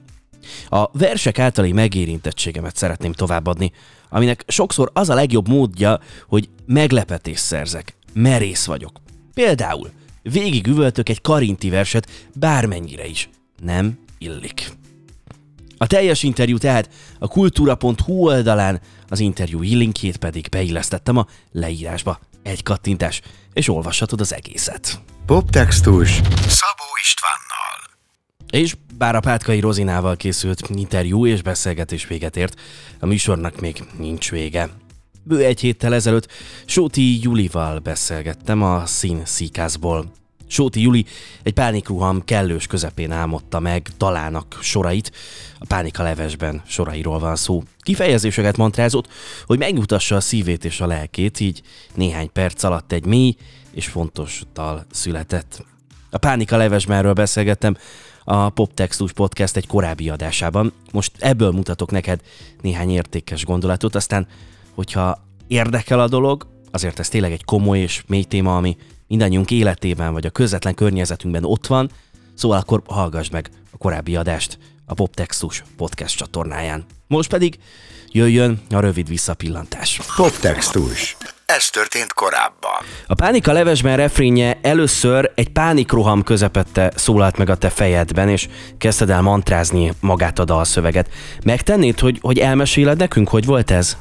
A 0.70 0.98
versek 0.98 1.40
általi 1.40 1.72
megérintettségemet 1.72 2.76
szeretném 2.76 3.12
továbbadni, 3.12 3.72
aminek 4.10 4.44
sokszor 4.48 4.90
az 4.94 5.10
a 5.10 5.14
legjobb 5.14 5.48
módja, 5.48 6.00
hogy 6.28 6.50
meglepetést 6.66 7.44
szerzek, 7.44 7.96
merész 8.14 8.66
vagyok. 8.66 8.92
Például 9.34 9.90
végig 10.22 10.68
üvöltök 10.68 11.10
egy 11.10 11.22
karinti 11.22 11.70
verset 11.70 12.10
bármennyire 12.34 13.06
is. 13.06 13.30
Nem 13.64 14.00
illik. 14.18 14.72
A 15.78 15.88
teljes 15.88 16.24
interjú 16.24 16.58
tehát 16.58 16.90
a 17.20 17.28
kultúra.hu 17.28 18.14
oldalán, 18.14 18.82
az 19.10 19.20
interjú 19.20 19.62
linkjét 19.62 20.18
pedig 20.18 20.48
beillesztettem 20.50 21.18
a 21.18 21.28
leírásba. 21.52 22.20
Egy 22.44 22.64
kattintás, 22.64 23.22
és 23.54 23.70
olvashatod 23.70 24.22
az 24.22 24.34
egészet. 24.34 25.02
Poptextus 25.26 26.10
Szabó 26.48 26.88
Istvánnal. 27.02 27.98
És 28.50 28.76
bár 28.98 29.16
a 29.16 29.20
Pátkai 29.20 29.60
Rozinával 29.60 30.16
készült 30.16 30.70
interjú 30.70 31.26
és 31.26 31.42
beszélgetés 31.42 32.08
véget 32.08 32.38
ért, 32.38 32.60
a 33.00 33.06
műsornak 33.06 33.60
még 33.60 33.84
nincs 33.98 34.32
vége. 34.32 34.70
Bő 35.24 35.44
egy 35.44 35.60
héttel 35.60 35.94
ezelőtt 35.94 36.32
Sóti 36.66 37.22
Julival 37.22 37.80
beszélgettem 37.80 38.62
a 38.62 38.86
Szín 38.86 39.26
Szíkászból. 39.26 40.12
Sóti 40.48 40.82
Juli 40.82 41.06
egy 41.44 41.54
pánikruham 41.54 42.24
kellős 42.26 42.68
közepén 42.68 43.12
álmodta 43.12 43.60
meg 43.60 43.90
dalának 43.98 44.58
sorait, 44.62 45.12
a 45.60 45.66
pánika 45.66 46.04
levesben 46.04 46.62
sorairól 46.68 47.20
van 47.20 47.36
szó. 47.36 47.64
Kifejezéseket 47.80 48.58
mantrázott, 48.58 49.08
hogy 49.46 49.58
megmutassa 49.58 50.16
a 50.16 50.20
szívét 50.20 50.66
és 50.66 50.82
a 50.82 50.88
lelkét, 50.88 51.40
így 51.40 51.62
néhány 51.96 52.32
perc 52.32 52.64
alatt 52.64 52.92
egy 52.92 53.06
mély 53.06 53.36
és 53.72 53.88
fontos 53.88 54.42
dal 54.54 54.86
született. 54.92 55.66
A 56.10 56.18
Pánika 56.18 56.58
levesmerről 56.58 57.14
beszélgettem 57.14 57.78
a 58.24 58.50
Poptextus 58.50 59.12
Podcast 59.12 59.56
egy 59.56 59.68
korábbi 59.68 60.10
adásában. 60.10 60.74
Most 60.92 61.12
ebből 61.20 61.52
mutatok 61.52 61.92
neked 61.92 62.22
néhány 62.62 62.90
értékes 62.90 63.46
gondolatot, 63.46 63.96
aztán, 63.96 64.28
hogyha 64.76 65.24
érdekel 65.48 66.00
a 66.00 66.08
dolog, 66.08 66.48
azért 66.72 67.00
ez 67.00 67.10
tényleg 67.10 67.32
egy 67.32 67.46
komoly 67.46 67.80
és 67.80 68.04
mély 68.08 68.24
téma, 68.24 68.58
ami 68.58 68.78
mindannyiunk 69.08 69.52
életében 69.52 70.14
vagy 70.14 70.26
a 70.26 70.30
közvetlen 70.30 70.76
környezetünkben 70.76 71.46
ott 71.46 71.68
van, 71.68 71.92
szóval 72.34 72.58
akkor 72.58 72.82
hallgass 72.86 73.30
meg 73.30 73.50
a 73.72 73.78
korábbi 73.78 74.16
adást 74.16 74.58
a 74.86 74.94
Poptextus 74.94 75.64
Podcast 75.78 76.18
csatornáján. 76.18 76.86
Most 77.08 77.30
pedig 77.30 77.58
jöjjön 78.12 78.62
a 78.70 78.80
rövid 78.80 79.08
visszapillantás. 79.08 80.02
Poptextus. 80.16 81.18
ez 81.46 81.70
történt 81.70 82.14
korábban. 82.14 82.84
A 83.08 83.14
Pánika 83.14 83.52
levesben 83.52 83.98
refrénje 83.98 84.60
először 84.62 85.32
egy 85.36 85.50
pánikroham 85.50 86.24
közepette 86.24 86.92
szólalt 86.96 87.38
meg 87.38 87.50
a 87.50 87.56
te 87.56 87.70
fejedben, 87.70 88.30
és 88.30 88.48
kezdted 88.78 89.10
el 89.10 89.22
mantrázni 89.22 89.94
magát 90.00 90.40
a 90.40 90.46
dalszöveget. 90.46 91.10
Megtennéd, 91.44 92.00
hogy, 92.00 92.18
hogy 92.22 92.40
elmeséled 92.40 92.98
nekünk, 92.98 93.30
hogy 93.30 93.46
volt 93.46 93.72
ez? 93.72 93.98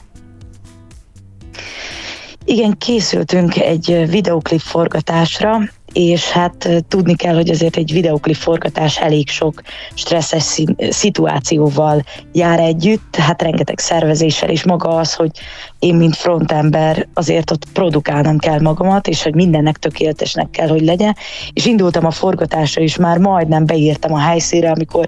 Igen, 2.48 2.78
készültünk 2.78 3.56
egy 3.56 4.04
videoklip 4.08 4.60
forgatásra, 4.60 5.58
és 5.92 6.30
hát 6.30 6.68
tudni 6.88 7.16
kell, 7.16 7.34
hogy 7.34 7.50
azért 7.50 7.76
egy 7.76 7.92
videoklip 7.92 8.36
forgatás 8.36 8.98
elég 9.00 9.28
sok 9.28 9.62
stresszes 9.94 10.62
szituációval 10.88 12.04
jár 12.32 12.60
együtt, 12.60 13.16
hát 13.16 13.42
rengeteg 13.42 13.78
szervezéssel, 13.78 14.50
és 14.50 14.64
maga 14.64 14.88
az, 14.88 15.14
hogy 15.14 15.30
én, 15.78 15.94
mint 15.94 16.16
frontember, 16.16 17.08
azért 17.14 17.50
ott 17.50 17.66
produkálnom 17.72 18.38
kell 18.38 18.60
magamat, 18.60 19.08
és 19.08 19.22
hogy 19.22 19.34
mindennek 19.34 19.76
tökéletesnek 19.76 20.50
kell, 20.50 20.68
hogy 20.68 20.82
legyen, 20.82 21.16
és 21.52 21.66
indultam 21.66 22.06
a 22.06 22.10
forgatásra, 22.10 22.82
és 22.82 22.96
már 22.96 23.18
majdnem 23.18 23.66
beírtam 23.66 24.12
a 24.12 24.18
helyszínre, 24.18 24.70
amikor 24.70 25.06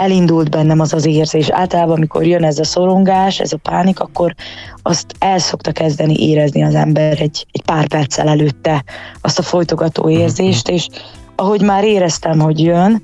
elindult 0.00 0.50
bennem 0.50 0.80
az 0.80 0.92
az 0.92 1.06
érzés. 1.06 1.50
Általában, 1.50 1.96
amikor 1.96 2.26
jön 2.26 2.44
ez 2.44 2.58
a 2.58 2.64
szorongás, 2.64 3.40
ez 3.40 3.52
a 3.52 3.56
pánik, 3.56 4.00
akkor 4.00 4.34
azt 4.82 5.14
el 5.18 5.38
szokta 5.38 5.72
kezdeni 5.72 6.14
érezni 6.28 6.62
az 6.62 6.74
ember 6.74 7.20
egy, 7.20 7.46
egy 7.52 7.62
pár 7.62 7.88
perccel 7.88 8.28
előtte 8.28 8.84
azt 9.20 9.38
a 9.38 9.42
folytogató 9.42 10.08
érzést, 10.08 10.68
és 10.68 10.88
ahogy 11.36 11.62
már 11.62 11.84
éreztem, 11.84 12.38
hogy 12.38 12.60
jön, 12.60 13.02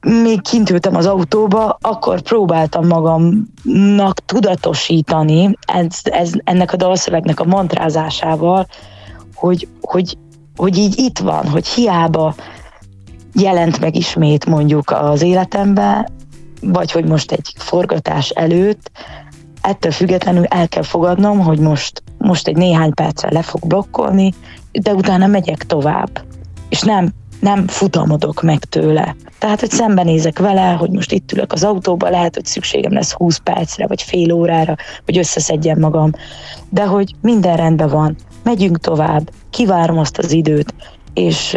még 0.00 0.42
kint 0.42 0.70
ültem 0.70 0.96
az 0.96 1.06
autóba, 1.06 1.78
akkor 1.80 2.20
próbáltam 2.20 2.86
magamnak 2.86 4.24
tudatosítani 4.24 5.58
ez, 5.66 5.98
ez, 6.02 6.32
ennek 6.44 6.72
a 6.72 6.76
dalszövegnek 6.76 7.40
a 7.40 7.44
mantrázásával, 7.44 8.66
hogy, 9.34 9.68
hogy, 9.80 10.16
hogy 10.56 10.76
így 10.76 10.98
itt 10.98 11.18
van, 11.18 11.48
hogy 11.48 11.66
hiába 11.66 12.34
jelent 13.34 13.80
meg 13.80 13.96
ismét 13.96 14.46
mondjuk 14.46 14.90
az 14.90 15.22
életembe, 15.22 16.08
vagy 16.60 16.92
hogy 16.92 17.04
most 17.04 17.32
egy 17.32 17.52
forgatás 17.56 18.28
előtt, 18.28 18.90
ettől 19.62 19.92
függetlenül 19.92 20.44
el 20.44 20.68
kell 20.68 20.82
fogadnom, 20.82 21.40
hogy 21.40 21.58
most, 21.58 22.02
most 22.18 22.48
egy 22.48 22.56
néhány 22.56 22.94
percre 22.94 23.32
le 23.32 23.42
fog 23.42 23.66
blokkolni, 23.66 24.32
de 24.72 24.94
utána 24.94 25.26
megyek 25.26 25.66
tovább. 25.66 26.24
És 26.68 26.80
nem, 26.80 27.12
nem 27.40 27.66
futamodok 27.66 28.42
meg 28.42 28.64
tőle. 28.64 29.16
Tehát, 29.38 29.60
hogy 29.60 29.70
szembenézek 29.70 30.38
vele, 30.38 30.70
hogy 30.70 30.90
most 30.90 31.12
itt 31.12 31.32
ülök 31.32 31.52
az 31.52 31.64
autóba, 31.64 32.08
lehet, 32.08 32.34
hogy 32.34 32.44
szükségem 32.44 32.92
lesz 32.92 33.12
20 33.12 33.38
percre, 33.38 33.86
vagy 33.86 34.02
fél 34.02 34.32
órára, 34.32 34.76
hogy 35.04 35.18
összeszedjem 35.18 35.78
magam. 35.78 36.10
De 36.70 36.86
hogy 36.86 37.14
minden 37.20 37.56
rendben 37.56 37.88
van, 37.88 38.16
megyünk 38.42 38.78
tovább, 38.78 39.30
kivárom 39.50 39.98
azt 39.98 40.18
az 40.18 40.32
időt, 40.32 40.74
és 41.14 41.56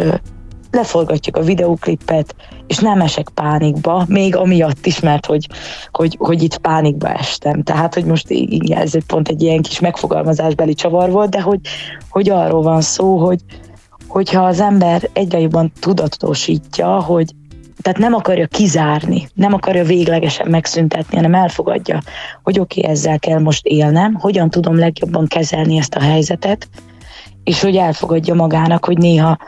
leforgatjuk 0.76 1.36
a 1.36 1.42
videóklipet, 1.42 2.34
és 2.66 2.78
nem 2.78 3.00
esek 3.00 3.28
pánikba, 3.28 4.04
még 4.08 4.36
amiatt 4.36 4.86
is, 4.86 5.00
mert 5.00 5.26
hogy, 5.26 5.46
hogy, 5.90 6.16
hogy 6.18 6.42
itt 6.42 6.58
pánikba 6.58 7.08
estem. 7.08 7.62
Tehát, 7.62 7.94
hogy 7.94 8.04
most 8.04 8.30
igen, 8.30 8.80
ez 8.80 9.06
pont 9.06 9.28
egy 9.28 9.42
ilyen 9.42 9.62
kis 9.62 9.80
megfogalmazásbeli 9.80 10.74
csavar 10.74 11.10
volt, 11.10 11.30
de 11.30 11.40
hogy, 11.40 11.60
hogy 12.10 12.30
arról 12.30 12.62
van 12.62 12.80
szó, 12.80 13.16
hogy, 13.16 13.40
hogyha 14.08 14.44
az 14.44 14.60
ember 14.60 15.08
egyre 15.12 15.40
jobban 15.40 15.72
tudatosítja, 15.80 17.00
hogy 17.00 17.34
tehát 17.82 17.98
nem 17.98 18.14
akarja 18.14 18.46
kizárni, 18.46 19.28
nem 19.34 19.52
akarja 19.52 19.84
véglegesen 19.84 20.48
megszüntetni, 20.48 21.16
hanem 21.16 21.34
elfogadja, 21.34 22.02
hogy 22.42 22.58
oké, 22.58 22.80
okay, 22.80 22.92
ezzel 22.92 23.18
kell 23.18 23.38
most 23.38 23.66
élnem, 23.66 24.14
hogyan 24.14 24.50
tudom 24.50 24.78
legjobban 24.78 25.26
kezelni 25.26 25.76
ezt 25.78 25.94
a 25.94 26.00
helyzetet, 26.00 26.68
és 27.46 27.60
hogy 27.60 27.76
elfogadja 27.76 28.34
magának, 28.34 28.84
hogy 28.84 28.98
néha 28.98 29.38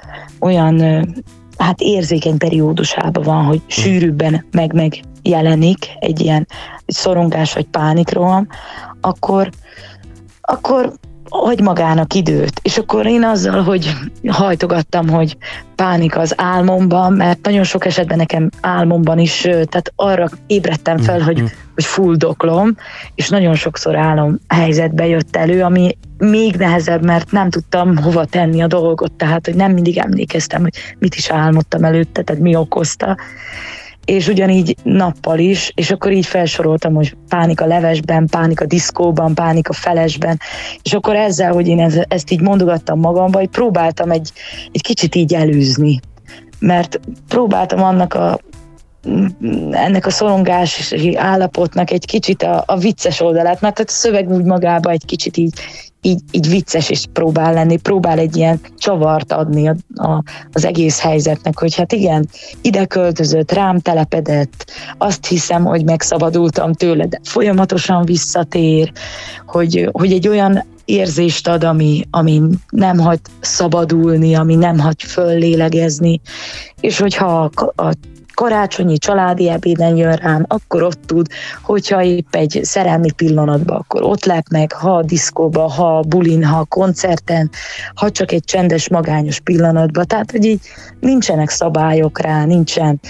olyan 0.41 0.81
hát 1.57 1.81
érzékeny 1.81 2.39
periódusában 2.39 3.23
van, 3.23 3.45
hogy 3.45 3.63
sűrűbben 3.67 4.45
meg 4.51 4.73
megjelenik 4.73 5.91
egy 5.99 6.21
ilyen 6.21 6.47
szorongás 6.87 7.53
vagy 7.53 7.67
pánikroham, 7.67 8.47
akkor, 9.01 9.51
akkor 10.41 10.93
hagy 11.31 11.61
magának 11.61 12.15
időt. 12.15 12.61
És 12.63 12.79
akkor 12.79 13.07
én 13.07 13.25
azzal, 13.25 13.63
hogy 13.63 13.93
hajtogattam, 14.29 15.09
hogy 15.09 15.37
pánik 15.75 16.17
az 16.17 16.35
álmomban, 16.37 17.13
mert 17.13 17.45
nagyon 17.45 17.65
sok 17.65 17.85
esetben 17.85 18.17
nekem 18.17 18.51
álmomban 18.61 19.19
is, 19.19 19.41
tehát 19.41 19.93
arra 19.97 20.29
ébredtem 20.47 20.99
fel, 20.99 21.21
hogy, 21.21 21.43
hogy 21.75 21.85
fuldoklom, 21.85 22.77
és 23.15 23.29
nagyon 23.29 23.55
sokszor 23.55 23.97
álom 23.97 24.39
helyzetbe 24.49 25.07
jött 25.07 25.37
elő, 25.37 25.63
ami 25.63 25.97
még 26.19 26.55
nehezebb, 26.55 27.05
mert 27.05 27.31
nem 27.31 27.51
tudtam 27.51 27.97
hova 27.97 28.25
tenni 28.25 28.61
a 28.63 28.67
dolgot, 28.67 29.13
tehát 29.13 29.47
hogy 29.47 29.55
nem 29.55 29.73
mindig 29.73 29.99
emlékeztem, 29.99 30.61
hogy 30.61 30.75
mit 30.99 31.15
is 31.15 31.31
álmodtam 31.31 31.85
előtte, 31.85 32.23
tehát 32.23 32.43
mi 32.43 32.57
okozta 32.57 33.17
és 34.09 34.29
ugyanígy 34.29 34.77
nappal 34.83 35.39
is, 35.39 35.73
és 35.75 35.91
akkor 35.91 36.13
így 36.13 36.27
felsoroltam, 36.27 36.95
hogy 36.95 37.17
pánik 37.29 37.61
a 37.61 37.67
levesben, 37.67 38.27
pánik 38.27 38.61
a 38.61 38.67
diszkóban, 38.67 39.35
pánik 39.35 39.69
a 39.69 39.73
felesben, 39.73 40.41
és 40.83 40.93
akkor 40.93 41.17
ezzel, 41.17 41.53
hogy 41.53 41.67
én 41.67 42.05
ezt 42.09 42.31
így 42.31 42.41
mondogattam 42.41 43.01
magamba, 43.01 43.39
hogy 43.39 43.49
próbáltam 43.49 44.11
egy, 44.11 44.33
egy 44.73 44.83
kicsit 44.83 45.15
így 45.15 45.35
elűzni, 45.35 46.01
mert 46.59 47.01
próbáltam 47.29 47.83
annak 47.83 48.15
a 48.15 48.39
ennek 49.71 50.07
a 50.07 50.11
szorongási 50.11 51.17
állapotnak 51.17 51.91
egy 51.91 52.05
kicsit 52.05 52.43
a, 52.43 52.63
a 52.67 52.77
vicces 52.77 53.21
oldalát, 53.21 53.61
mert 53.61 53.75
tehát 53.75 53.91
a 53.91 53.93
szöveg 53.93 54.31
úgy 54.31 54.45
magába 54.45 54.91
egy 54.91 55.05
kicsit 55.05 55.37
így, 55.37 55.53
így, 56.03 56.21
így 56.31 56.49
vicces 56.49 56.91
is 56.91 57.05
próbál 57.13 57.53
lenni, 57.53 57.77
próbál 57.77 58.19
egy 58.19 58.37
ilyen 58.37 58.61
csavart 58.79 59.33
adni 59.33 59.69
a, 59.69 59.77
a, 59.95 60.23
az 60.53 60.65
egész 60.65 61.01
helyzetnek, 61.01 61.59
hogy 61.59 61.75
hát 61.75 61.93
igen, 61.93 62.29
ide 62.63 62.85
költözött, 62.85 63.53
rám 63.53 63.79
telepedett, 63.79 64.71
azt 64.99 65.27
hiszem, 65.27 65.65
hogy 65.65 65.85
megszabadultam 65.85 66.73
tőle, 66.73 67.07
de 67.07 67.21
folyamatosan 67.23 68.05
visszatér, 68.05 68.93
hogy, 69.47 69.89
hogy 69.93 70.13
egy 70.13 70.29
olyan 70.29 70.65
érzést 70.85 71.49
ad, 71.49 71.65
ami, 71.65 72.05
ami 72.11 72.43
nem 72.71 72.99
hagy 72.99 73.21
szabadulni, 73.41 74.35
ami 74.35 74.55
nem 74.55 74.79
hagy 74.79 75.03
föllélegezni, 75.03 76.21
és 76.81 76.99
hogyha 76.99 77.51
a, 77.55 77.83
a 77.83 77.93
karácsonyi 78.39 78.99
családi 78.99 79.49
ebéden 79.49 79.97
jön 79.97 80.15
rám, 80.15 80.45
akkor 80.49 80.83
ott 80.83 81.01
tud, 81.07 81.27
hogyha 81.63 82.03
épp 82.03 82.35
egy 82.35 82.61
szerelmi 82.63 83.13
pillanatban, 83.13 83.77
akkor 83.77 84.03
ott 84.03 84.25
lep 84.25 84.45
meg, 84.51 84.73
ha 84.73 84.97
a 84.97 85.03
diszkóba, 85.03 85.69
ha 85.69 85.99
a 85.99 86.01
bulin, 86.01 86.45
ha 86.45 86.59
a 86.59 86.65
koncerten, 86.65 87.51
ha 87.95 88.11
csak 88.11 88.33
egy 88.33 88.45
csendes, 88.45 88.89
magányos 88.89 89.41
pillanatban. 89.41 90.07
Tehát, 90.07 90.31
hogy 90.31 90.45
így 90.45 90.61
nincsenek 91.01 91.49
szabályok 91.49 92.21
rá, 92.21 92.45
nincsen 92.45 93.01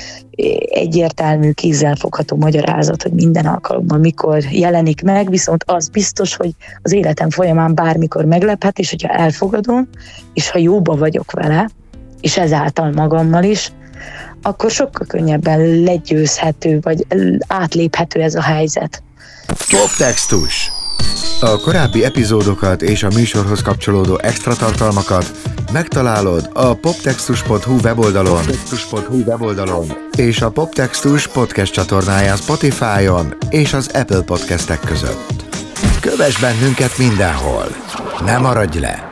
egyértelmű, 0.70 1.50
kézzelfogható 1.50 2.36
magyarázat, 2.36 3.02
hogy 3.02 3.12
minden 3.12 3.46
alkalommal 3.46 3.98
mikor 3.98 4.42
jelenik 4.50 5.02
meg, 5.02 5.30
viszont 5.30 5.64
az 5.66 5.88
biztos, 5.88 6.36
hogy 6.36 6.50
az 6.82 6.92
életem 6.92 7.30
folyamán 7.30 7.74
bármikor 7.74 8.24
meglephet, 8.24 8.78
és 8.78 8.90
hogyha 8.90 9.08
elfogadom, 9.08 9.88
és 10.32 10.50
ha 10.50 10.58
jóba 10.58 10.96
vagyok 10.96 11.32
vele, 11.32 11.68
és 12.20 12.36
ezáltal 12.38 12.92
magammal 12.92 13.42
is, 13.42 13.72
akkor 14.42 14.70
sokkal 14.70 15.06
könnyebben 15.06 15.60
legyőzhető, 15.60 16.78
vagy 16.82 17.06
átléphető 17.46 18.20
ez 18.20 18.34
a 18.34 18.42
helyzet. 18.42 19.02
Poptextus. 19.70 20.70
A 21.40 21.60
korábbi 21.60 22.04
epizódokat 22.04 22.82
és 22.82 23.02
a 23.02 23.08
műsorhoz 23.14 23.62
kapcsolódó 23.62 24.18
extra 24.18 24.54
tartalmakat 24.54 25.32
megtalálod 25.72 26.50
a 26.52 26.74
poptextus.hu 26.74 27.78
weboldalon, 27.82 28.36
poptextus.hu 28.36 29.22
weboldalon 29.26 29.86
és 30.16 30.40
a 30.40 30.50
Poptextus 30.50 31.26
podcast 31.26 31.72
csatornáján 31.72 32.36
Spotify-on 32.36 33.36
és 33.50 33.72
az 33.72 33.90
Apple 33.94 34.22
podcastek 34.22 34.80
között. 34.80 35.44
Kövess 36.00 36.40
bennünket 36.40 36.98
mindenhol! 36.98 37.66
Ne 38.24 38.38
maradj 38.38 38.78
le! 38.78 39.07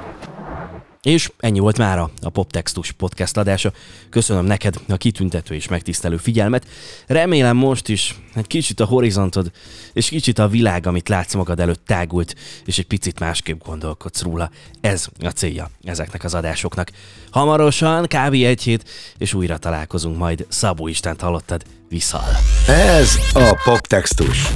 És 1.07 1.31
ennyi 1.39 1.59
volt 1.59 1.79
már 1.79 1.99
a 1.99 2.29
Poptextus 2.33 2.93
podcast 2.93 3.37
adása. 3.37 3.73
Köszönöm 4.11 4.45
neked 4.45 4.75
a 4.89 4.97
kitüntető 4.97 5.55
és 5.55 5.69
megtisztelő 5.69 6.17
figyelmet. 6.17 6.67
Remélem 7.07 7.57
most 7.57 7.89
is 7.89 8.15
egy 8.35 8.47
kicsit 8.47 8.81
a 8.81 8.85
horizontod 8.85 9.51
és 9.93 10.09
kicsit 10.09 10.39
a 10.39 10.49
világ, 10.49 10.87
amit 10.87 11.09
látsz 11.09 11.35
magad 11.35 11.61
előtt 11.61 11.87
tágult, 11.87 12.35
és 12.65 12.79
egy 12.79 12.87
picit 12.87 13.21
másképp 13.21 13.65
gondolkodsz 13.65 14.23
róla. 14.23 14.51
Ez 14.81 15.07
a 15.21 15.29
célja 15.29 15.71
ezeknek 15.85 16.25
az 16.25 16.35
adásoknak. 16.35 16.91
Hamarosan 17.31 18.07
kávé 18.07 18.45
egy 18.45 18.63
hét, 18.63 18.89
és 19.19 19.35
újra 19.35 19.59
találkozunk 19.59 20.19
majd. 20.19 20.47
Szabó 20.49 20.89
Istent 20.89 21.21
hallottad, 21.21 21.63
viszal. 21.89 22.25
Ez 22.67 23.19
a 23.33 23.61
Poptextus. 23.65 24.47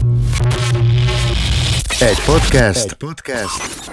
Egy 2.00 2.20
podcast, 2.24 2.84
egy 2.84 2.92
podcast, 2.92 3.90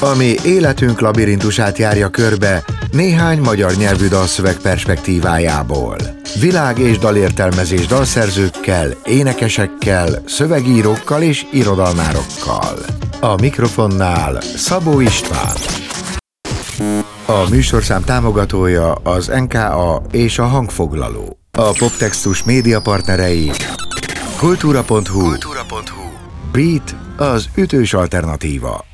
ami 0.00 0.34
életünk 0.44 1.00
labirintusát 1.00 1.78
járja 1.78 2.08
körbe 2.08 2.64
néhány 2.92 3.40
magyar 3.40 3.72
nyelvű 3.74 4.08
dalszöveg 4.08 4.56
perspektívájából. 4.56 5.96
Világ 6.40 6.78
és 6.78 6.98
dalértelmezés 6.98 7.86
dalszerzőkkel, 7.86 8.90
énekesekkel, 9.04 10.22
szövegírókkal 10.26 11.22
és 11.22 11.46
irodalmárokkal. 11.52 12.78
A 13.20 13.34
mikrofonnál 13.40 14.40
Szabó 14.40 15.00
István. 15.00 15.56
A 17.26 17.48
műsorszám 17.50 18.04
támogatója 18.04 18.92
az 18.92 19.26
NKA 19.26 20.02
és 20.10 20.38
a 20.38 20.44
hangfoglaló. 20.44 21.38
A 21.52 21.70
poptextus 21.78 22.42
média 22.44 22.80
partnerei 22.80 23.50
kultúra.hu, 24.38 25.20
kultúra.hu. 25.20 26.02
Beat 26.52 26.94
az 27.16 27.48
ütős 27.54 27.94
alternatíva. 27.94 28.84